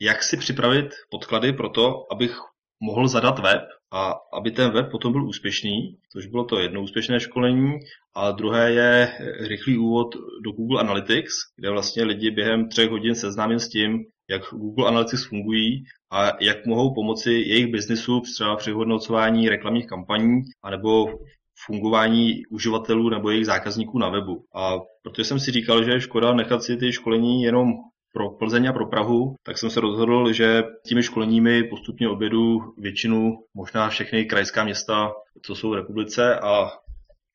jak 0.00 0.22
si 0.22 0.36
připravit 0.36 0.86
podklady 1.10 1.52
pro 1.52 1.68
to, 1.68 2.12
abych 2.12 2.36
mohl 2.80 3.08
zadat 3.08 3.38
web 3.38 3.62
a 3.92 4.14
aby 4.32 4.50
ten 4.50 4.70
web 4.70 4.90
potom 4.90 5.12
byl 5.12 5.24
úspěšný, 5.24 5.98
což 6.12 6.26
bylo 6.26 6.44
to 6.44 6.58
jedno 6.58 6.82
úspěšné 6.82 7.20
školení, 7.20 7.72
a 8.14 8.30
druhé 8.30 8.72
je 8.72 9.12
rychlý 9.40 9.78
úvod 9.78 10.14
do 10.44 10.52
Google 10.52 10.80
Analytics, 10.80 11.32
kde 11.56 11.70
vlastně 11.70 12.04
lidi 12.04 12.30
během 12.30 12.68
třech 12.68 12.90
hodin 12.90 13.14
seznámím 13.14 13.58
s 13.58 13.68
tím, 13.68 14.04
jak 14.32 14.42
Google 14.50 14.88
Analytics 14.88 15.24
fungují 15.24 15.84
a 16.10 16.32
jak 16.40 16.66
mohou 16.66 16.94
pomoci 16.94 17.30
jejich 17.32 17.72
biznisu 17.72 18.20
třeba 18.20 18.56
při 18.56 18.70
hodnocování 18.70 19.48
reklamních 19.48 19.86
kampaní 19.86 20.40
anebo 20.62 21.18
fungování 21.66 22.46
uživatelů 22.50 23.08
nebo 23.08 23.30
jejich 23.30 23.46
zákazníků 23.46 23.98
na 23.98 24.08
webu. 24.08 24.44
A 24.54 24.72
protože 25.02 25.24
jsem 25.24 25.40
si 25.40 25.50
říkal, 25.50 25.84
že 25.84 25.90
je 25.90 26.00
škoda 26.00 26.34
nechat 26.34 26.62
si 26.62 26.76
ty 26.76 26.92
školení 26.92 27.42
jenom 27.42 27.72
pro 28.12 28.30
Plzeň 28.30 28.68
a 28.68 28.72
pro 28.72 28.86
Prahu, 28.86 29.34
tak 29.42 29.58
jsem 29.58 29.70
se 29.70 29.80
rozhodl, 29.80 30.32
že 30.32 30.62
těmi 30.86 31.02
školeními 31.02 31.64
postupně 31.64 32.08
objedu 32.08 32.58
většinu, 32.78 33.32
možná 33.54 33.88
všechny 33.88 34.24
krajská 34.24 34.64
města, 34.64 35.12
co 35.42 35.54
jsou 35.54 35.70
v 35.70 35.74
republice 35.74 36.38
a 36.38 36.70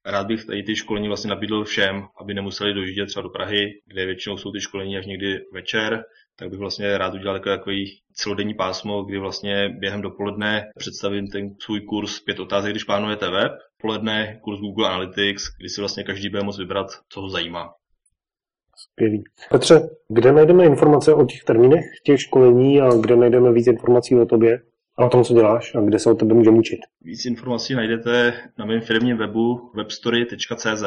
rád 0.05 0.27
bych 0.27 0.45
tady 0.45 0.63
ty 0.63 0.75
školení 0.75 1.07
vlastně 1.07 1.29
nabídl 1.29 1.63
všem, 1.63 2.07
aby 2.21 2.33
nemuseli 2.33 2.73
dojíždět 2.73 3.07
třeba 3.07 3.23
do 3.23 3.29
Prahy, 3.29 3.81
kde 3.85 4.05
většinou 4.05 4.37
jsou 4.37 4.51
ty 4.51 4.61
školení 4.61 4.97
až 4.97 5.05
někdy 5.05 5.39
večer, 5.53 6.03
tak 6.39 6.49
bych 6.49 6.59
vlastně 6.59 6.97
rád 6.97 7.13
udělal 7.13 7.35
takový, 7.35 7.57
takový 7.57 7.99
celodenní 8.13 8.53
pásmo, 8.53 9.03
kdy 9.03 9.17
vlastně 9.17 9.69
během 9.69 10.01
dopoledne 10.01 10.71
představím 10.77 11.27
ten 11.27 11.55
svůj 11.59 11.81
kurz 11.81 12.19
pět 12.19 12.39
otázek, 12.39 12.71
když 12.71 12.83
plánujete 12.83 13.29
web, 13.29 13.51
poledne 13.81 14.39
kurz 14.43 14.59
Google 14.59 14.89
Analytics, 14.89 15.43
kdy 15.59 15.69
si 15.69 15.81
vlastně 15.81 16.03
každý 16.03 16.29
bude 16.29 16.43
moct 16.43 16.57
vybrat, 16.57 16.87
co 17.09 17.21
ho 17.21 17.29
zajímá. 17.29 17.73
Skvělý. 18.75 19.23
Petře, 19.49 19.89
kde 20.09 20.31
najdeme 20.31 20.65
informace 20.65 21.13
o 21.13 21.25
těch 21.25 21.43
termínech 21.43 21.85
těch 22.03 22.21
školení 22.21 22.81
a 22.81 22.89
kde 23.01 23.15
najdeme 23.15 23.51
víc 23.51 23.67
informací 23.67 24.15
o 24.15 24.25
tobě 24.25 24.61
a 24.97 25.05
o 25.05 25.09
tom, 25.09 25.23
co 25.23 25.33
děláš 25.33 25.75
a 25.75 25.81
kde 25.81 25.99
se 25.99 26.11
o 26.11 26.15
tebe 26.15 26.33
můžeme 26.33 26.57
učit? 26.57 26.79
Víc 27.01 27.25
informací 27.25 27.75
najdete 27.75 28.33
na 28.57 28.65
mém 28.65 28.81
firmním 28.81 29.17
webu 29.17 29.71
webstory.cz. 29.75 30.83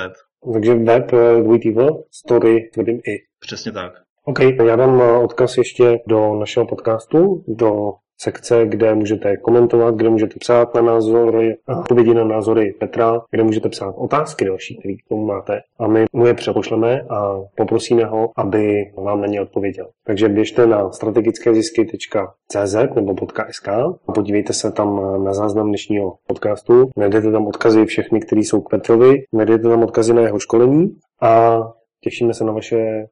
Takže 0.53 0.75
web 0.75 1.13
eh, 1.13 1.43
dvojitý 1.43 1.71
v, 1.71 1.89
story 2.11 2.71
tvrdým 2.73 2.97
i. 2.97 3.19
Přesně 3.41 3.73
tak. 3.73 3.93
OK, 4.31 4.41
já 4.41 4.77
dám 4.77 5.01
eh, 5.01 5.13
odkaz 5.13 5.59
ještě 5.59 6.01
do 6.07 6.35
našeho 6.35 6.67
podcastu, 6.67 7.45
do 7.49 7.93
sekce, 8.21 8.67
kde 8.67 8.95
můžete 8.95 9.37
komentovat, 9.37 9.95
kde 9.95 10.09
můžete 10.09 10.35
psát 10.39 10.75
na 10.75 10.83
názory, 10.83 11.57
odpovědi 11.79 12.15
na 12.15 12.25
názory 12.25 12.75
Petra, 12.81 13.21
kde 13.31 13.43
můžete 13.43 13.69
psát 13.69 13.95
otázky 13.97 14.45
další, 14.45 14.79
které 14.79 14.95
k 14.95 15.09
tomu 15.09 15.27
máte. 15.27 15.61
A 15.79 15.87
my 15.87 16.05
mu 16.13 16.27
je 16.27 16.35
přepošleme 16.35 17.01
a 17.01 17.41
poprosíme 17.57 18.05
ho, 18.05 18.31
aby 18.37 18.93
vám 18.97 19.21
na 19.21 19.27
ně 19.27 19.41
odpověděl. 19.41 19.89
Takže 20.07 20.29
běžte 20.29 20.67
na 20.67 20.91
strategickézisky.cz 20.91 22.77
nebo 22.95 23.15
.sk 23.51 23.69
a 23.69 24.13
podívejte 24.15 24.53
se 24.53 24.73
tam 24.73 25.25
na 25.25 25.35
záznam 25.35 25.69
dnešního 25.69 26.17
podcastu. 26.27 26.91
Najdete 26.97 27.33
tam 27.33 27.47
odkazy 27.47 27.85
všechny, 27.85 28.21
které 28.21 28.41
jsou 28.41 28.61
k 28.61 28.71
Petrovi, 28.71 29.23
najdete 29.33 29.69
tam 29.69 29.83
odkazy 29.83 30.15
na 30.15 30.23
jeho 30.23 30.39
školení 30.39 30.97
a 31.23 31.61
těšíme 32.01 32.35
se 32.35 32.45
na 32.45 32.53
vaše 32.53 33.07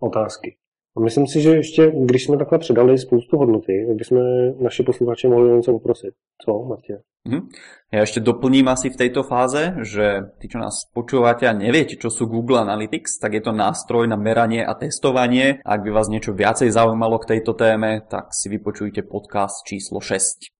otázky. 0.00 0.56
A 0.96 1.00
myslím 1.00 1.26
si, 1.26 1.40
že 1.40 1.50
ještě, 1.50 1.92
když 1.96 2.24
jsme 2.24 2.36
takhle 2.36 2.58
předali 2.58 2.98
spoustu 2.98 3.36
hodnoty, 3.36 3.84
tak 3.88 3.96
bychom 3.96 4.18
naše 4.60 4.82
posluchače 4.82 5.28
mohli 5.28 5.56
něco 5.56 5.72
poprosit. 5.72 6.14
Co, 6.44 6.64
Martin? 6.68 6.96
Mm-hmm. 7.24 7.42
Ja 7.88 8.04
ešte 8.04 8.20
doplním 8.20 8.68
asi 8.68 8.92
v 8.92 9.00
tejto 9.00 9.24
fáze, 9.24 9.72
že 9.80 10.36
tí, 10.36 10.44
čo 10.44 10.60
nás 10.60 10.84
počúvate 10.92 11.48
a 11.48 11.56
neviete, 11.56 11.96
čo 11.96 12.12
sú 12.12 12.28
Google 12.28 12.60
Analytics, 12.60 13.16
tak 13.16 13.32
je 13.32 13.40
to 13.40 13.56
nástroj 13.56 14.04
na 14.04 14.20
meranie 14.20 14.60
a 14.60 14.76
testovanie. 14.76 15.64
Ak 15.64 15.80
by 15.80 15.90
vás 15.94 16.12
niečo 16.12 16.36
viacej 16.36 16.68
zaujímalo 16.68 17.16
k 17.16 17.32
tejto 17.32 17.56
téme, 17.56 18.04
tak 18.04 18.28
si 18.36 18.52
vypočujte 18.52 19.08
podcast 19.08 19.64
číslo 19.64 20.04
6. 20.04 20.52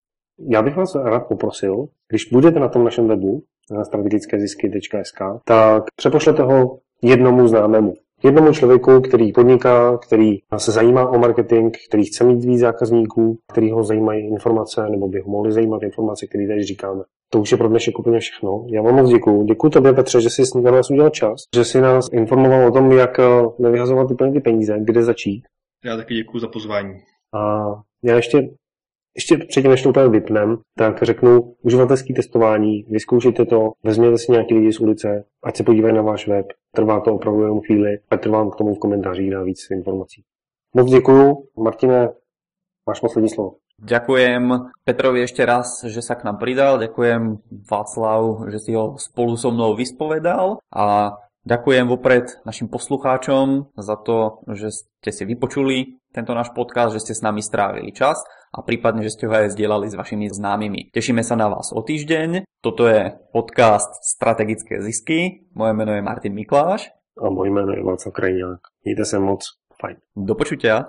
Já 0.49 0.61
bych 0.61 0.75
vás 0.75 0.95
rád 0.95 1.27
poprosil, 1.27 1.85
když 2.09 2.29
budete 2.31 2.59
na 2.59 2.69
tom 2.69 2.83
našem 2.83 3.07
webu, 3.07 3.43
na 3.71 3.83
strategickézisky.sk, 3.83 5.21
tak 5.45 5.83
přepošlete 5.95 6.43
ho 6.43 6.79
jednomu 7.01 7.47
známému 7.47 7.93
jednomu 8.23 8.51
člověku, 8.51 9.01
který 9.01 9.31
podniká, 9.31 9.97
který 9.97 10.37
se 10.57 10.71
zajímá 10.71 11.09
o 11.09 11.19
marketing, 11.19 11.75
který 11.89 12.05
chce 12.05 12.23
mít 12.23 12.45
víc 12.45 12.59
zákazníků, 12.59 13.37
který 13.51 13.71
ho 13.71 13.83
zajímají 13.83 14.27
informace, 14.27 14.89
nebo 14.89 15.07
by 15.07 15.19
ho 15.19 15.31
mohli 15.31 15.51
zajímat 15.51 15.83
informace, 15.83 16.27
které 16.27 16.47
tady 16.47 16.63
říkáme. 16.63 17.03
To 17.29 17.39
už 17.39 17.51
je 17.51 17.57
pro 17.57 17.67
dnešek 17.67 17.99
úplně 17.99 18.19
všechno. 18.19 18.65
Já 18.71 18.81
vám 18.81 18.95
moc 18.95 19.09
děkuju. 19.09 19.43
Děkuji 19.43 19.69
tobě, 19.69 19.93
Petře, 19.93 20.21
že 20.21 20.29
jsi 20.29 20.41
na 20.61 20.71
nás 20.71 20.89
udělal 20.89 21.09
čas, 21.09 21.35
že 21.55 21.65
jsi 21.65 21.81
nás 21.81 22.09
informoval 22.11 22.67
o 22.67 22.71
tom, 22.71 22.91
jak 22.91 23.19
eh, 23.19 23.23
nevyhazovat 23.59 24.11
úplně 24.11 24.31
ty 24.31 24.39
peníze, 24.39 24.75
kde 24.79 25.03
začít. 25.03 25.43
Já 25.85 25.97
taky 25.97 26.13
děkuji 26.15 26.39
za 26.39 26.47
pozvání. 26.47 26.93
A 27.33 27.65
já 28.03 28.15
ještě 28.15 28.49
ještě 29.15 29.37
předtím, 29.37 29.71
než 29.71 29.81
to 29.81 29.89
úplně 29.89 30.07
vypnem, 30.07 30.57
tak 30.77 31.03
řeknu 31.03 31.55
uživatelské 31.61 32.13
testování, 32.13 32.83
vyzkoušejte 32.83 33.45
to, 33.45 33.71
vezměte 33.83 34.17
si 34.17 34.31
nějaký 34.31 34.53
lidi 34.53 34.73
z 34.73 34.79
ulice, 34.79 35.25
ať 35.43 35.57
se 35.57 35.63
podívají 35.63 35.95
na 35.95 36.01
váš 36.01 36.27
web, 36.27 36.45
trvá 36.75 36.99
to 36.99 37.15
opravdu 37.15 37.41
jenom 37.41 37.61
chvíli. 37.61 37.97
Petr 38.09 38.29
vám 38.29 38.51
k 38.51 38.55
tomu 38.55 38.75
v 38.75 38.79
komentářích 38.79 39.31
dá 39.31 39.43
víc 39.43 39.67
informací. 39.71 40.23
Moc 40.75 40.91
děkuju. 40.91 41.47
Martine, 41.57 42.09
máš 42.87 42.99
poslední 42.99 43.29
slovo. 43.29 43.55
Ďakujem 43.75 44.71
Petrovi 44.87 45.27
ešte 45.27 45.43
raz, 45.43 45.83
že 45.83 45.99
sa 45.99 46.15
k 46.15 46.23
nám 46.23 46.39
pridal. 46.39 46.79
Ďakujem 46.79 47.43
Václav, 47.67 48.47
že 48.47 48.59
si 48.63 48.71
ho 48.71 48.95
spolu 48.95 49.35
so 49.35 49.51
mnou 49.51 49.75
vyspovedal. 49.75 50.63
A 50.71 51.11
ďakujem 51.43 51.83
vopred 51.91 52.39
našim 52.47 52.71
poslucháčom 52.71 53.75
za 53.75 53.99
to, 53.99 54.39
že 54.55 54.71
ste 54.71 55.11
si 55.11 55.23
vypočuli 55.27 55.99
tento 56.15 56.31
náš 56.31 56.55
podcast, 56.55 56.95
že 56.95 57.03
ste 57.03 57.13
s 57.13 57.19
nami 57.19 57.43
strávili 57.43 57.91
čas 57.91 58.23
a 58.55 58.63
prípadne, 58.63 59.03
že 59.03 59.11
ste 59.11 59.27
ho 59.27 59.35
aj 59.35 59.51
zdieľali 59.51 59.91
s 59.91 59.99
vašimi 59.99 60.31
známymi. 60.31 60.95
Tešíme 60.95 61.19
sa 61.27 61.35
na 61.35 61.51
vás 61.51 61.75
o 61.75 61.83
týždeň. 61.83 62.47
Toto 62.63 62.87
je 62.87 63.11
podcast 63.35 63.99
Strategické 63.99 64.79
zisky. 64.79 65.43
Moje 65.51 65.75
meno 65.75 65.91
je 65.91 65.99
Martin 65.99 66.31
Mikláš. 66.31 66.87
A 67.19 67.27
moje 67.29 67.51
jméno 67.51 67.71
je 67.75 67.83
Václav 67.83 68.13
Krajňák. 68.13 68.59
Mějte 68.83 69.05
se 69.05 69.19
moc 69.19 69.43
fajn. 69.81 69.95
Do 70.15 70.35
počutia. 70.35 70.85